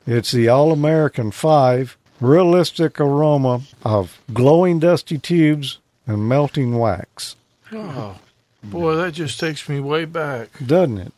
[0.07, 5.77] It's the All American 5 realistic aroma of glowing dusty tubes
[6.07, 7.35] and melting wax.
[7.71, 8.17] Oh,
[8.63, 10.49] boy, that just takes me way back.
[10.65, 11.13] Doesn't it?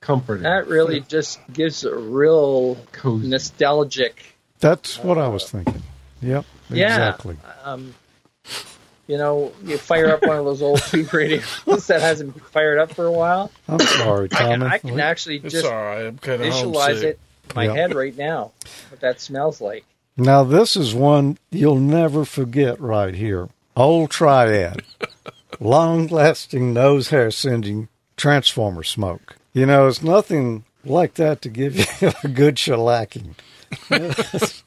[0.00, 0.42] Comforting.
[0.42, 3.26] That really just gives a real Cozy.
[3.28, 4.36] nostalgic.
[4.60, 5.82] That's what I was thinking.
[6.22, 6.86] Yep, Yeah.
[6.86, 7.36] exactly.
[7.64, 7.94] Um,
[9.06, 12.78] you know, you fire up one of those old tube radios that hasn't been fired
[12.78, 13.50] up for a while.
[13.68, 16.06] I'm sorry, I can, I can actually It's just all right.
[16.06, 17.08] I'm kind of visualize homesick.
[17.10, 17.74] it in my Yeah.
[17.74, 18.52] head right now.
[18.90, 19.84] What that smells like.
[20.16, 23.48] Now, this is one you'll never forget right here.
[23.76, 24.82] Old Triad.
[25.60, 29.36] Long lasting nose hair singeing transformer smoke.
[29.52, 33.34] You know, it's nothing like that to give you a good shellacking.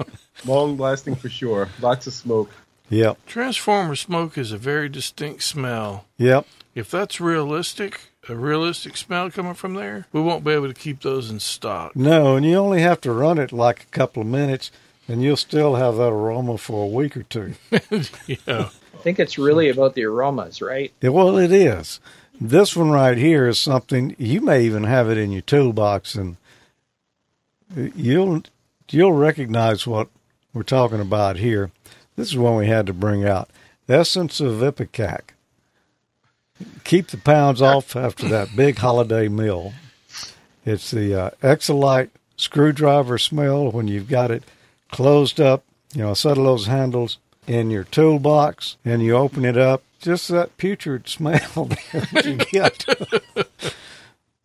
[0.46, 1.70] Long lasting for sure.
[1.82, 2.52] Lots of smoke.
[2.90, 6.06] Yep, Transformer smoke is a very distinct smell.
[6.18, 6.46] yep.
[6.74, 11.02] If that's realistic, a realistic smell coming from there, we won't be able to keep
[11.02, 11.96] those in stock.
[11.96, 14.72] No, and you only have to run it like a couple of minutes,
[15.08, 17.56] and you'll still have that aroma for a week or two.
[18.28, 18.70] Yeah.
[18.94, 20.92] I think it's really about the aromas, right?
[21.02, 22.00] Yeah, well, it is.
[22.40, 26.38] This one right here is something you may even have it in your toolbox, and
[27.76, 28.44] you'll
[28.90, 30.10] you'll recognize what
[30.54, 31.72] we're talking about here.
[32.18, 33.50] This is one we had to bring out.
[33.88, 35.36] Essence of Ipecac.
[36.84, 39.74] Keep the pounds off after that big holiday meal.
[40.66, 44.44] It's the uh, Xcelite screwdriver smell when you've got it
[44.92, 45.64] closed up.
[45.94, 49.84] You know, a set those handles in your toolbox, and you open it up.
[50.00, 52.84] Just that putrid smell that you get.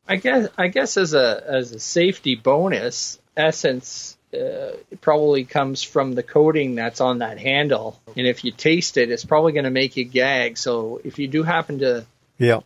[0.06, 6.14] I guess I guess as a as a safety bonus, Essence uh, probably comes from
[6.14, 9.70] the coating that's on that handle, and if you taste it, it's probably going to
[9.70, 10.58] make you gag.
[10.58, 12.06] So if you do happen to
[12.38, 12.60] yeah,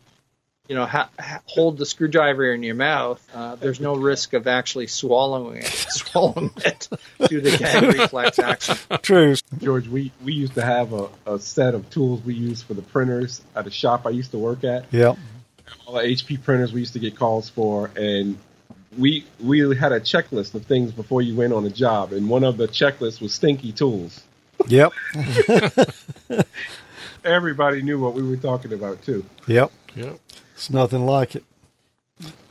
[0.67, 4.47] you know ha- ha- hold the screwdriver in your mouth, uh, there's no risk of
[4.47, 6.87] actually swallowing it, swallowing it
[7.27, 8.77] due to gag reflex action.
[9.01, 9.35] true.
[9.59, 12.81] George, we, we used to have a, a set of tools we used for the
[12.81, 14.85] printers at a shop I used to work at.
[14.91, 15.15] Yeah,
[15.85, 18.37] All the HP printers we used to get calls for, and
[18.97, 22.43] we we had a checklist of things before you went on a job, and one
[22.43, 24.21] of the checklists was stinky tools.
[24.67, 24.91] yep,
[27.23, 29.25] Everybody knew what we were talking about too.
[29.47, 29.71] yep.
[29.95, 30.19] Yep.
[30.53, 31.43] It's nothing like it.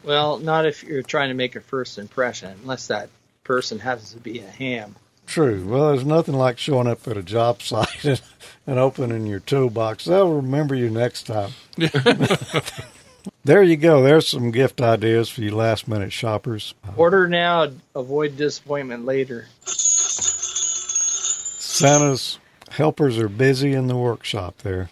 [0.02, 3.08] Well, not if you're trying to make a first impression, unless that
[3.44, 4.96] person happens to be a ham.
[5.26, 5.64] True.
[5.66, 8.20] Well, there's nothing like showing up at a job site and,
[8.66, 10.04] and opening your toolbox.
[10.04, 11.52] They'll remember you next time.
[13.46, 14.02] there you go.
[14.02, 16.74] There's some gift ideas for you last minute shoppers.
[16.96, 19.46] Order now, avoid disappointment later.
[21.58, 22.38] Santa's
[22.70, 24.90] helpers are busy in the workshop there.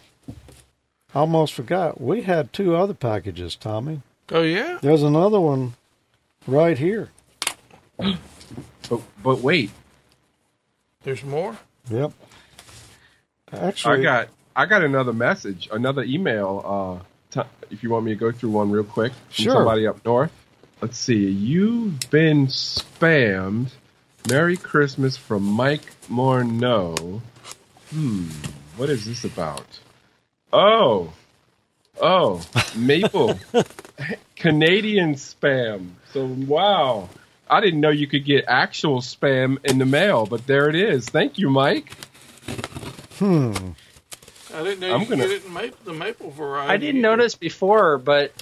[1.15, 2.01] Almost forgot.
[2.01, 4.03] We had two other packages, Tommy.
[4.31, 4.79] Oh yeah.
[4.81, 5.75] There's another one
[6.47, 7.11] right here.
[7.97, 9.71] But but wait,
[11.03, 11.59] There's more.
[11.91, 12.13] Yep.
[13.53, 16.63] Actually I got I got another message, another email.
[17.03, 17.05] Uh,
[17.35, 19.55] t- if you want me to go through one real quick from Sure.
[19.55, 20.33] somebody up north.
[20.81, 21.29] Let's see.
[21.29, 23.71] You've been spammed.
[24.29, 27.21] Merry Christmas from Mike Morneau.
[27.91, 28.29] Hmm.
[28.77, 29.65] What is this about?
[30.53, 31.13] Oh.
[32.01, 32.43] Oh.
[32.77, 33.39] Maple.
[34.37, 35.91] Canadian spam.
[36.13, 37.09] So wow.
[37.49, 41.07] I didn't know you could get actual spam in the mail, but there it is.
[41.09, 41.93] Thank you, Mike.
[43.19, 43.53] hmm.
[44.55, 46.71] I didn't know I'm you gonna- get it in maple, the maple variety.
[46.73, 47.09] I didn't either.
[47.17, 48.33] notice before, but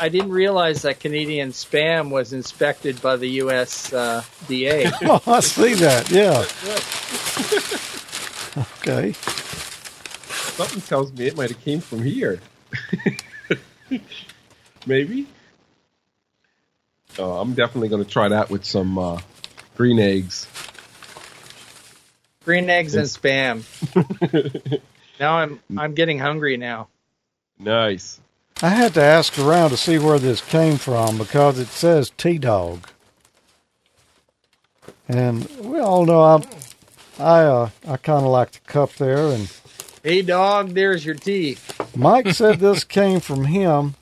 [0.00, 3.92] I didn't realize that Canadian spam was inspected by the U.S.
[3.92, 4.90] Uh, DA.
[5.02, 6.10] Oh, I see that.
[6.10, 6.44] Yeah.
[8.80, 9.12] okay.
[9.12, 12.40] Something tells me it might have came from here.
[14.86, 15.26] Maybe.
[17.18, 19.20] Oh, I'm definitely going to try that with some uh,
[19.76, 20.46] green eggs.
[22.44, 23.62] Green eggs and spam.
[25.20, 26.88] now I'm I'm getting hungry now.
[27.58, 28.20] Nice.
[28.62, 32.38] I had to ask around to see where this came from because it says T
[32.38, 32.88] Dog.
[35.08, 36.44] And we all know I
[37.18, 39.50] I uh, I kind of like the cup there and
[40.02, 41.56] Hey dog, there's your tea.
[41.96, 43.94] Mike said this came from him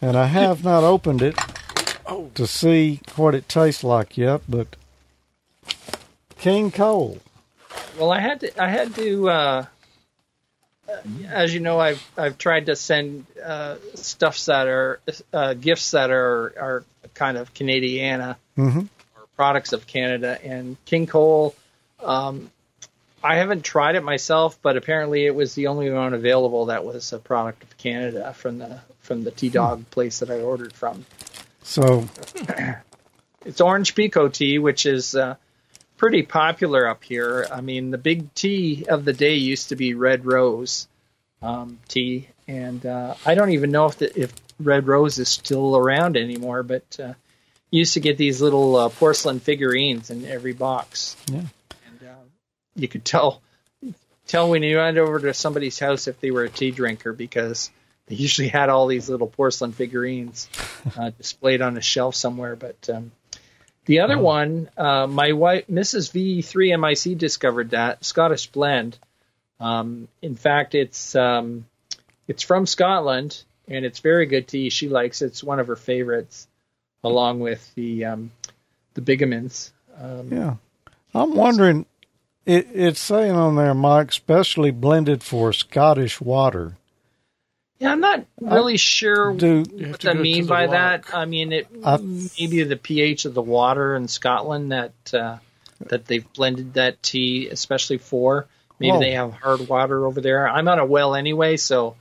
[0.00, 1.38] and I have not opened it
[2.06, 4.74] Oh, to see what it tastes like yet, but
[6.38, 7.18] King Cole.
[7.96, 9.66] Well, I had to I had to uh,
[11.28, 15.00] as you know, I've I've tried to send uh, stuffs that are
[15.32, 16.84] uh, gifts that are are
[17.14, 18.80] kind of Canadiana Mm-hmm.
[18.80, 20.38] or products of Canada.
[20.44, 21.54] And King Cole,
[22.02, 22.50] um,
[23.24, 27.12] I haven't tried it myself, but apparently it was the only one available that was
[27.12, 31.06] a product of Canada from the from the T Dog place that I ordered from.
[31.62, 32.06] So,
[33.44, 35.36] It's orange pekoe tea, which is uh,
[36.00, 37.46] pretty popular up here.
[37.52, 40.88] I mean, the big tea of the day used to be red rose
[41.42, 45.76] um, tea, and uh, I don't even know if the, if red rose is still
[45.76, 46.62] around anymore.
[46.62, 47.12] But uh,
[47.70, 51.36] used to get these little uh, porcelain figurines in every box, Yeah.
[51.38, 52.14] and uh,
[52.74, 53.42] you could tell
[54.26, 57.70] tell when you went over to somebody's house if they were a tea drinker because
[58.06, 60.48] they usually had all these little porcelain figurines
[60.96, 62.56] uh, displayed on a shelf somewhere.
[62.56, 63.12] But um,
[63.86, 66.12] the other one, uh, my wife, Mrs.
[66.12, 68.98] V3MIC, discovered that Scottish blend.
[69.58, 71.66] Um, in fact, it's um,
[72.28, 74.70] it's from Scotland and it's very good tea.
[74.70, 75.26] She likes it.
[75.26, 76.48] It's one of her favorites,
[77.02, 78.32] along with the um,
[78.94, 79.70] the Bigamins.
[79.98, 80.54] Um, yeah.
[81.14, 81.86] I'm wondering,
[82.46, 86.76] it, it's saying on there, Mike, specially blended for Scottish water.
[87.80, 91.06] Yeah, I'm not really sure Do what to I mean by lock.
[91.06, 91.14] that.
[91.16, 95.38] I mean, it I- maybe the pH of the water in Scotland that uh,
[95.86, 98.46] that they've blended that tea especially for.
[98.78, 99.00] Maybe Whoa.
[99.00, 100.46] they have hard water over there.
[100.48, 101.96] I'm on a well anyway, so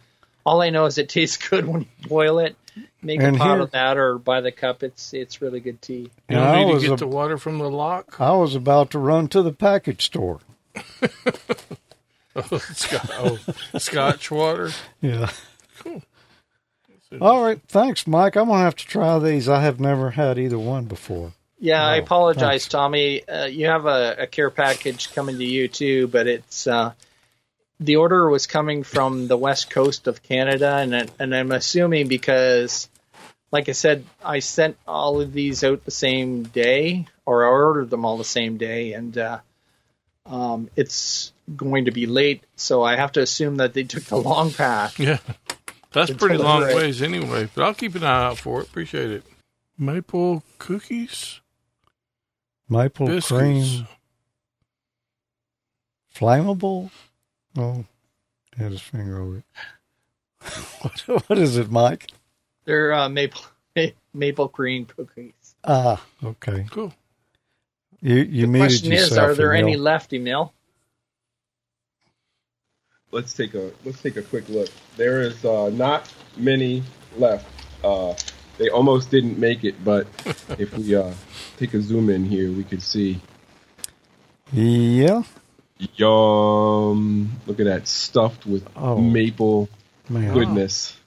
[0.46, 2.56] all I know is it tastes good when you boil it.
[3.02, 4.84] Make And a pot here- of that or buy the cup.
[4.84, 5.94] It's it's really good tea.
[6.04, 8.20] You And don't I need was to get a- the water from the lock.
[8.20, 10.42] I was about to run to the package store.
[12.74, 13.38] Scotch, oh,
[13.78, 14.72] Scotch water.
[15.02, 15.30] Yeah.
[17.20, 17.60] All right.
[17.68, 18.36] Thanks, Mike.
[18.36, 19.50] I'm going to have to try these.
[19.50, 21.32] I have never had either one before.
[21.60, 22.68] Yeah, I Oh, apologize, thanks.
[22.68, 23.28] Tommy.
[23.28, 26.94] Uh, you have a, a care package coming to you too, but it's uh,
[27.80, 32.08] the order was coming from the west coast of Canada, and I- and I'm assuming
[32.08, 32.88] because,
[33.52, 37.90] like I said, I sent all of these out the same day, or I ordered
[37.90, 39.40] them all the same day, and uh,
[40.26, 44.18] um, it's going to be late, so I have to assume that they took the
[44.18, 44.98] long path.
[45.00, 45.18] Yeah,
[45.92, 46.84] that's pretty long deliberate.
[46.84, 47.50] ways anyway.
[47.54, 48.68] But I'll keep an eye out for it.
[48.68, 49.24] Appreciate it.
[49.78, 51.40] Maple cookies,
[52.68, 53.28] Maple biscuits.
[53.30, 53.88] cream,
[56.14, 56.92] flammable.
[57.58, 57.86] Oh,
[58.58, 59.44] had his finger over it.
[60.82, 62.08] what, what is it, Mike?
[62.66, 63.42] They're uh, maple
[64.14, 65.56] maple cream cookies.
[65.64, 66.66] Ah, okay.
[66.70, 66.94] Cool.
[68.02, 69.84] You you muted Question is, are there any Emil.
[69.84, 70.54] left, Emil?
[73.12, 74.70] Let's take a let's take a quick look.
[74.98, 76.84] There is uh, not many
[77.18, 77.48] left.
[77.84, 78.14] Uh,
[78.58, 80.08] they almost didn't make it, but
[80.60, 81.14] if we uh,
[81.58, 83.22] take a zoom in here, we can see.
[84.52, 85.22] Yeah,
[85.96, 87.32] Yum!
[87.46, 88.98] Look at that, stuffed with Oh.
[89.00, 89.70] maple
[90.10, 90.34] man.
[90.34, 90.98] goodness,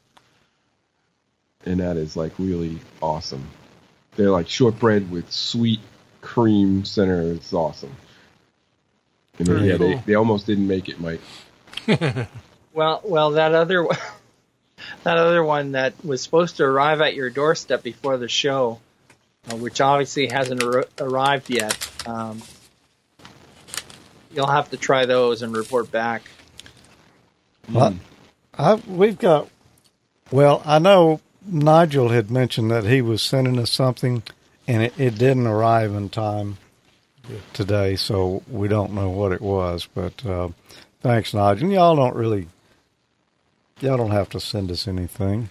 [1.66, 3.48] and that is like really awesome.
[4.16, 5.80] They're like shortbread with sweet
[6.20, 7.20] cream center.
[7.32, 7.94] It's awesome.
[9.38, 11.20] And then, Very yeah, they, they almost didn't make it, Mike.
[12.75, 13.99] Well, well, that other one-
[15.05, 18.81] that other one that was supposed to arrive at your doorstep before the show,
[19.51, 21.77] uh, which obviously hasn't ar- arrived yet.
[22.07, 22.41] Um,
[24.33, 26.23] you'll have to try those and report back.
[27.68, 27.94] What?
[28.57, 29.49] I, we've got.
[30.31, 34.23] Well, I know Nigel had mentioned that he was sending us something,
[34.66, 36.57] and it, it didn't arrive in time
[37.53, 39.86] today, so we don't know what it was.
[39.94, 40.49] But uh,
[41.03, 41.65] thanks, Nigel.
[41.65, 42.49] And y'all don't really.
[43.81, 45.51] Y'all don't have to send us anything.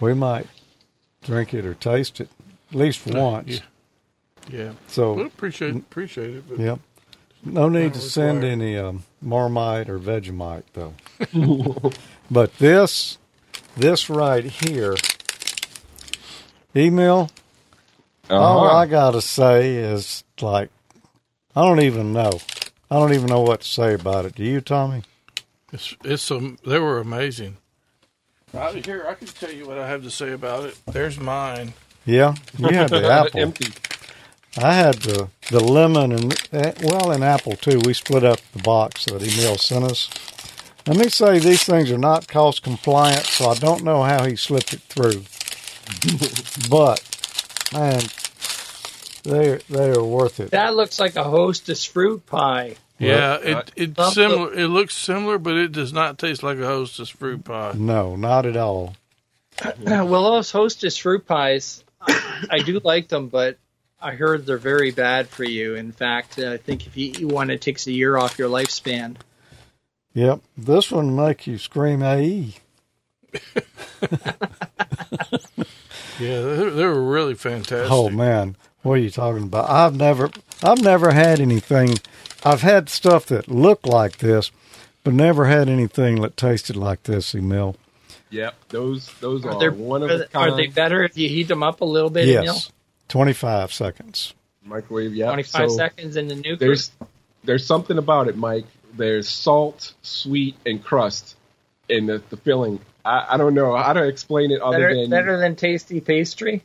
[0.00, 0.46] We might
[1.22, 2.28] drink it or taste it
[2.70, 3.48] at least once.
[3.48, 3.60] Yeah.
[4.50, 4.64] Yeah.
[4.66, 6.44] Well, So, appreciate appreciate it.
[6.48, 6.78] But yep.
[7.44, 8.52] No need to send required.
[8.52, 10.94] any um, Marmite or Vegemite though.
[12.30, 13.16] but this,
[13.76, 14.96] this right here,
[16.74, 17.30] Emil.
[18.30, 18.76] All Uh-huh.
[18.76, 20.70] I gotta say is like,
[21.56, 22.32] I don't even know.
[22.90, 24.34] I don't even know what to say about it.
[24.34, 25.02] Do you, Tommy?
[25.72, 27.58] It's it's um, they were amazing.
[28.54, 30.78] Right here, I can tell you what I have to say about it.
[30.86, 31.74] There's mine.
[32.06, 33.40] Yeah, you had the apple.
[33.40, 33.72] Empty.
[34.56, 37.80] I had the the lemon and eh, well, in apple too.
[37.84, 40.08] We split up the box that Emil sent us.
[40.86, 44.36] Let me say these things are not cost compliant, so I don't know how he
[44.36, 45.24] slipped it through.
[46.70, 47.02] but
[47.74, 48.00] man,
[49.22, 50.50] they they are worth it.
[50.50, 52.76] That looks like a Hostess fruit pie.
[52.98, 54.54] Yeah, uh, it it's Love similar.
[54.54, 57.74] It looks similar, but it does not taste like a Hostess fruit pie.
[57.76, 58.96] No, not at all.
[59.82, 61.84] well, those Hostess fruit pies,
[62.50, 63.58] I do like them, but
[64.00, 65.74] I heard they're very bad for you.
[65.74, 69.16] In fact, I think if you eat one, it takes a year off your lifespan.
[70.14, 70.40] Yep.
[70.56, 72.54] This one make you scream AE.
[76.18, 77.90] Yeah, they, they were really fantastic.
[77.90, 79.68] Oh man, what are you talking about?
[79.68, 80.30] I've never,
[80.62, 81.96] I've never had anything.
[82.44, 84.50] I've had stuff that looked like this,
[85.04, 87.76] but never had anything that tasted like this, Emil.
[88.30, 91.28] Yep, those those are, Are, there- one of are, a they're they better if you
[91.28, 92.28] heat them up a little bit?
[92.28, 92.44] Emil?
[92.44, 92.70] Yes,
[93.08, 94.34] twenty-five seconds.
[94.62, 95.14] microwave.
[95.14, 96.56] Yeah, 25 so seconds in the nuclear.
[96.56, 96.90] There's
[97.44, 98.66] there's something about it, Mike.
[98.96, 101.36] There's salt, sweet, and crust
[101.88, 102.80] in the, the filling.
[103.04, 106.62] I, I don't know how to explain it other better, than better than tasty pastry.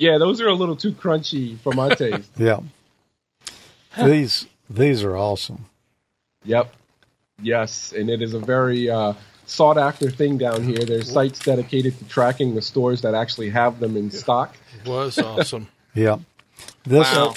[0.00, 2.30] Yeah, those are a little too crunchy for my taste.
[2.36, 2.60] Yeah.
[4.02, 5.66] these these are awesome.
[6.44, 6.72] Yep.
[7.42, 9.14] Yes, and it is a very uh,
[9.46, 10.84] sought after thing down here.
[10.84, 14.56] There's sites dedicated to tracking the stores that actually have them in stock.
[14.84, 15.68] It was awesome.
[15.94, 16.18] Yeah.
[16.84, 17.34] This Wow.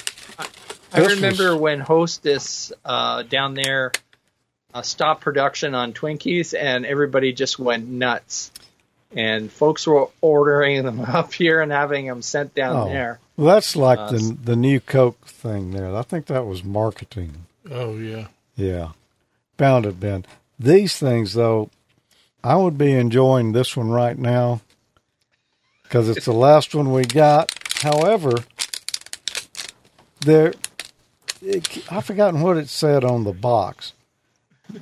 [0.94, 3.92] I This remember was- when Hostess uh, down there
[4.76, 8.52] uh, stopped production on Twinkies, and everybody just went nuts.
[9.16, 12.86] And folks were ordering them up here and having them sent down Oh.
[12.90, 13.20] there.
[13.38, 15.96] well, that's like Uh, the the new Coke thing there.
[15.96, 17.46] I think that was marketing.
[17.70, 18.28] Oh yeah.
[18.56, 18.90] Yeah.
[19.58, 20.26] Bound it been.
[20.60, 21.70] These things though,
[22.44, 24.62] I would be enjoying this one right now
[25.84, 27.52] because it's the last one we got.
[27.82, 28.32] However,
[30.22, 30.54] there,
[31.42, 33.94] it, I've forgotten what it said on the box.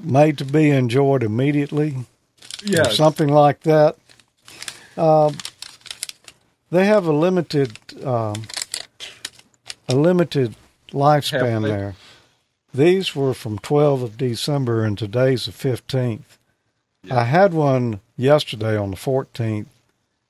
[0.04, 2.06] Made to be enjoyed immediately, or
[2.64, 2.96] Yes.
[2.96, 3.98] something like that.
[4.98, 5.38] Um,
[6.70, 8.44] they have a limited, um,
[9.88, 10.56] a limited
[10.92, 11.96] lifespan there.
[12.74, 16.38] These were from 12 of December, and today's the 15th.
[17.10, 19.66] I had one yesterday on the 14th,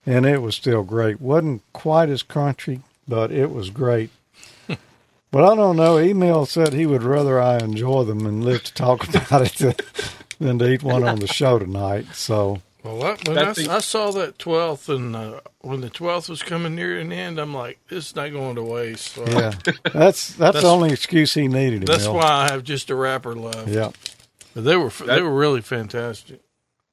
[0.05, 1.21] and it was still great.
[1.21, 4.09] wasn't quite as crunchy, but it was great.
[4.67, 5.97] but I don't know.
[5.97, 9.75] Emil said he would rather I enjoy them and live to talk about it than,
[10.39, 12.07] than to eat one on the show tonight.
[12.13, 16.29] So Well, that, when I, thing- I saw that twelfth, and uh, when the twelfth
[16.29, 19.51] was coming near an end, I'm like, "This is not going to waste." So yeah,
[19.63, 19.63] that's
[19.93, 21.85] that's, That's- the only excuse he needed.
[21.87, 22.15] that's Emil.
[22.17, 23.67] why I have just a wrapper left.
[23.67, 23.91] Yeah,
[24.55, 26.41] But they were they were really fantastic.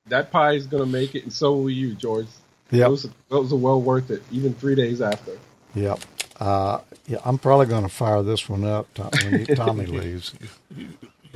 [0.09, 2.27] That pie is going to make it, and so will you, George.
[2.71, 5.39] yeah, Those, those are well worth it, even three days after.
[5.75, 5.97] yeah.
[6.41, 8.87] Uh, yeah, I'm probably going to fire this one up
[9.25, 10.33] when Tommy leaves.
[10.77, 10.87] You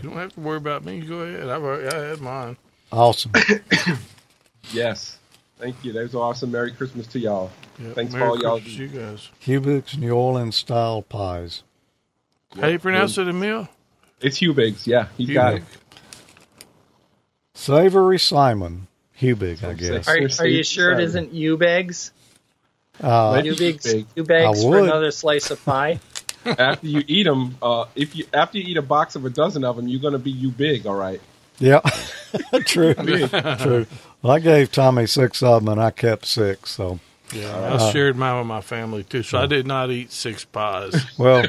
[0.03, 1.01] don't have to worry about me.
[1.01, 1.49] Go ahead.
[1.49, 2.57] I've already, I had mine.
[2.93, 3.33] Awesome.
[4.71, 5.19] Yes.
[5.59, 5.93] Thank you.
[5.93, 6.51] That was awesome.
[6.51, 7.51] Merry Christmas to y'all.
[7.79, 7.95] Yep.
[7.95, 9.31] Thanks for all y'all Christmas, you guys.
[9.41, 11.63] Hubig's New Orleans style pies.
[12.61, 13.69] How you pronounce it, Emil?
[14.21, 14.87] It's Hubig's.
[14.87, 15.63] Yeah, he's got it.
[17.55, 18.89] Savory Simon.
[19.21, 20.09] Hubig, I guess.
[20.09, 21.05] Are, are you sure it sorry.
[21.05, 22.11] isn't Ubegs?
[23.03, 24.09] Uh, Let- Ubegs, Big.
[24.17, 26.01] Ubegs for another slice of pie?
[26.45, 29.63] after you eat them, uh, if you after you eat a box of a dozen
[29.65, 30.87] of them, you're going to be you big.
[30.87, 31.21] All right.
[31.59, 31.81] Yeah,
[32.67, 33.87] true, true.
[34.23, 36.71] Well, I gave Tommy six of them, and I kept six.
[36.71, 37.01] So,
[37.33, 40.45] Yeah, Uh, I shared mine with my family too, so I did not eat six
[40.45, 40.95] pies.
[41.19, 41.45] well,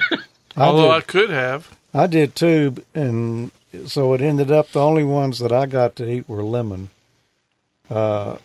[0.58, 1.70] I Although I could have.
[1.94, 3.52] I did too, and
[3.86, 6.90] so it ended up the only ones that I got to eat were lemon.
[7.90, 8.38] Uh,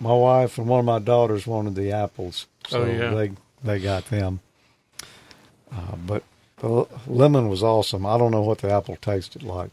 [0.00, 3.10] my wife and one of my daughters wanted the apples, so Oh, yeah.
[3.14, 3.32] they
[3.62, 4.40] they got them.
[5.70, 6.22] Uh, but
[6.58, 8.04] the lemon was awesome.
[8.06, 9.70] I don't know what the apple tasted like.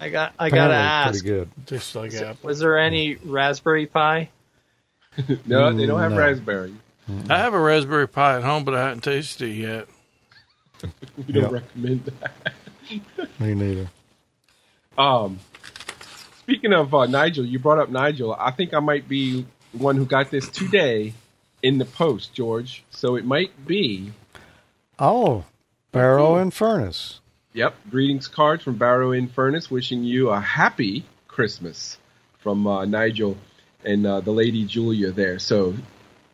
[0.00, 0.34] I got.
[0.38, 1.10] I gotta Apparently ask.
[1.24, 1.50] pretty good.
[1.66, 2.48] Tastes like apple.
[2.48, 4.30] Was there any raspberry pie?
[5.46, 6.18] No, they don't have No.
[6.18, 6.74] raspberry.
[7.30, 9.88] I have a raspberry pie at home, but I haven't tasted it yet.
[11.16, 11.50] We don't Yeah.
[11.50, 12.32] recommend that.
[13.40, 13.88] Me neither.
[14.98, 15.38] Um,
[16.40, 18.34] speaking of uh, Nigel, you brought up Nigel.
[18.34, 21.14] I think I might be one who got this today
[21.62, 22.82] in the post, George.
[22.90, 24.12] So it might be.
[24.98, 25.44] Oh,
[25.92, 27.20] Barrow in Furnace.
[27.54, 27.76] Yep.
[27.88, 31.98] Greetings cards from Barrow in Furnace, wishing you a happy Christmas
[32.40, 33.36] from uh, Nigel
[33.84, 35.38] and uh, the lady Julia there.
[35.38, 35.76] So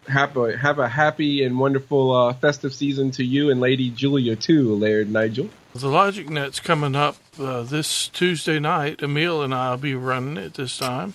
[0.09, 4.34] have a, have a happy and wonderful uh, festive season to you and Lady Julia
[4.34, 5.51] too, Laird Nigel.
[5.74, 9.02] The Logic Net's coming up uh, this Tuesday night.
[9.02, 11.12] Emil and I will be running it this time.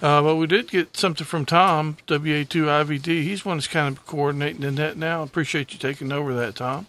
[0.00, 3.24] Uh, but we did get something from Tom, WA2IVD.
[3.24, 5.24] He's one that's kind of coordinating the net now.
[5.24, 6.86] Appreciate you taking over that, Tom.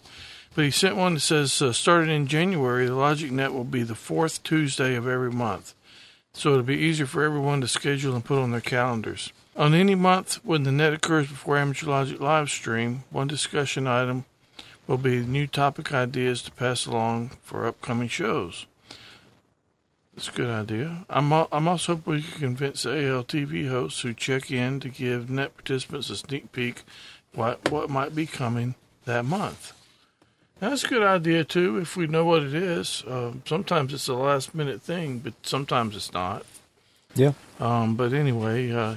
[0.56, 3.82] But he sent one that says, uh, starting in January, the Logic Net will be
[3.82, 5.74] the fourth Tuesday of every month.
[6.32, 9.34] So it'll be easier for everyone to schedule and put on their calendars.
[9.54, 14.24] On any month when the net occurs before Amateur Logic live stream, one discussion item
[14.86, 18.64] will be new topic ideas to pass along for upcoming shows.
[20.14, 21.04] That's a good idea.
[21.10, 25.28] I'm I'm also hoping we can convince the ALTV hosts who check in to give
[25.28, 26.82] net participants a sneak peek
[27.34, 28.74] what what might be coming
[29.04, 29.75] that month.
[30.58, 31.78] That's a good idea too.
[31.78, 35.94] If we know what it is, um, sometimes it's a last minute thing, but sometimes
[35.96, 36.46] it's not.
[37.14, 37.32] Yeah.
[37.60, 38.96] Um, but anyway, uh,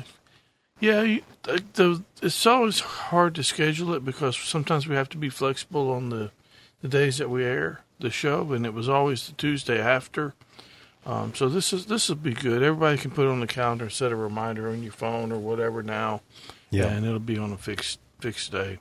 [0.80, 5.18] yeah, you, the, the, it's always hard to schedule it because sometimes we have to
[5.18, 6.32] be flexible on the
[6.82, 10.34] the days that we air the show, and it was always the Tuesday after.
[11.06, 12.64] Um, so this is this will be good.
[12.64, 15.84] Everybody can put it on the calendar, set a reminder on your phone or whatever
[15.84, 16.22] now,
[16.72, 16.86] Yeah.
[16.86, 18.80] and it'll be on a fixed fixed day.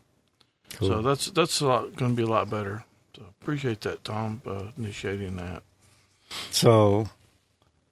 [0.77, 0.89] Cool.
[0.89, 2.85] So that's that's a lot going to be a lot better.
[3.17, 5.63] So appreciate that, Tom, uh, initiating that.
[6.51, 7.09] So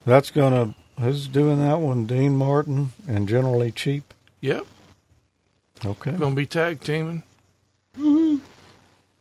[0.05, 2.05] that's gonna who's doing that one?
[2.05, 4.13] Dean Martin and generally cheap.
[4.41, 4.65] Yep,
[5.85, 6.11] Okay.
[6.11, 7.23] going to be tag teaming.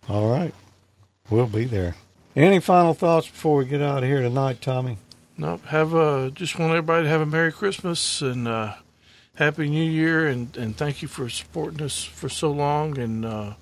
[0.08, 0.54] All right.
[1.30, 1.96] We'll be there.
[2.36, 4.98] Any final thoughts before we get out of here tonight, Tommy?
[5.38, 5.64] Nope.
[5.66, 8.74] Have a just want everybody to have a Merry Christmas and uh,
[9.36, 13.52] Happy New Year, and and thank you for supporting us for so long, and uh,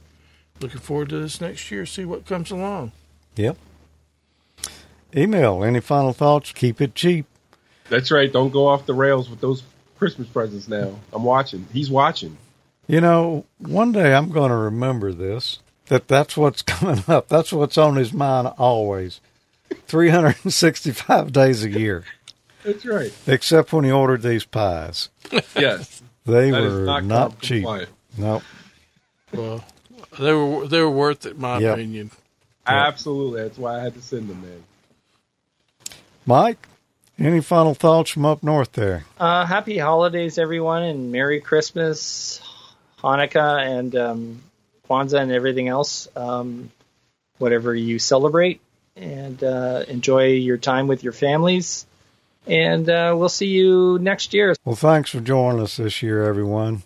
[0.61, 1.85] looking forward to this next year.
[1.87, 2.93] See what comes along.
[3.37, 3.57] Yep.
[5.17, 5.65] Emil.
[5.65, 6.53] Any final thoughts?
[6.53, 7.27] Keep it cheap.
[7.89, 8.33] That's right.
[8.33, 9.63] Don't go off the rails with those
[9.99, 10.99] Christmas presents now.
[11.13, 11.67] I'm watching.
[11.73, 12.37] He's watching.
[12.87, 15.59] You know, one day I'm going to remember this.
[15.87, 17.29] That that's what's coming up.
[17.29, 19.21] That's what's on his mind always.
[19.87, 22.05] 365 days a year,
[22.65, 23.13] That's right.
[23.27, 25.11] except when he ordered these pies.
[25.57, 26.03] Yes.
[26.27, 27.65] They That is were not, not, cheap.
[27.65, 27.87] No.
[28.17, 28.43] Nope.
[29.33, 29.65] Well,
[30.19, 31.75] they were they were worth it, my Yep.
[31.75, 32.11] opinion.
[32.67, 33.43] Absolutely.
[33.43, 34.63] That's why I had to send them, in.
[36.25, 36.67] Mike,
[37.19, 39.05] any final thoughts from up north there?
[39.19, 42.41] Uh, happy holidays, everyone, and Merry Christmas,
[43.03, 44.43] Hanukkah, and um,
[44.89, 46.09] Kwanzaa, and everything else.
[46.17, 46.71] Um,
[47.39, 48.61] whatever you celebrate,
[48.97, 51.85] and uh, enjoy your time with your families.
[52.47, 54.55] And uh, we'll see you next year.
[54.65, 56.83] Well, thanks for joining us this year, everyone.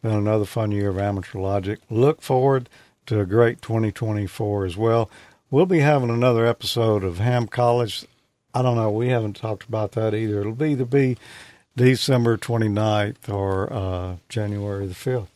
[0.00, 1.78] Been another fun year of Amateur Logic.
[1.90, 2.68] Look forward
[3.06, 5.10] to a great 2024 as well.
[5.50, 8.06] We'll be having another episode of Ham College.
[8.54, 8.90] I don't know.
[8.90, 10.40] We haven't talked about that either.
[10.40, 11.18] It'll be either be
[11.76, 15.28] December 29th or uh, January the 5th.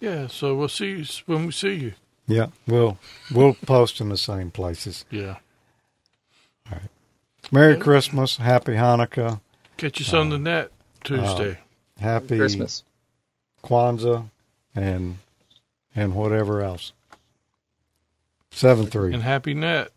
[0.00, 0.26] Yeah.
[0.26, 1.92] So we'll see you when we see you.
[2.26, 2.98] Yeah, we'll
[3.32, 5.04] we'll post in the same places.
[5.10, 5.36] Yeah.
[7.52, 9.40] Merry Christmas, Happy Hanukkah,
[9.76, 10.70] Catch us on the net
[11.04, 11.58] Tuesday.
[11.98, 12.82] Uh, happy Christmas.
[13.62, 14.30] Kwanzaa,
[14.74, 15.18] and
[15.94, 16.92] and whatever else.
[18.50, 19.12] Seven three.
[19.12, 19.91] and happy net.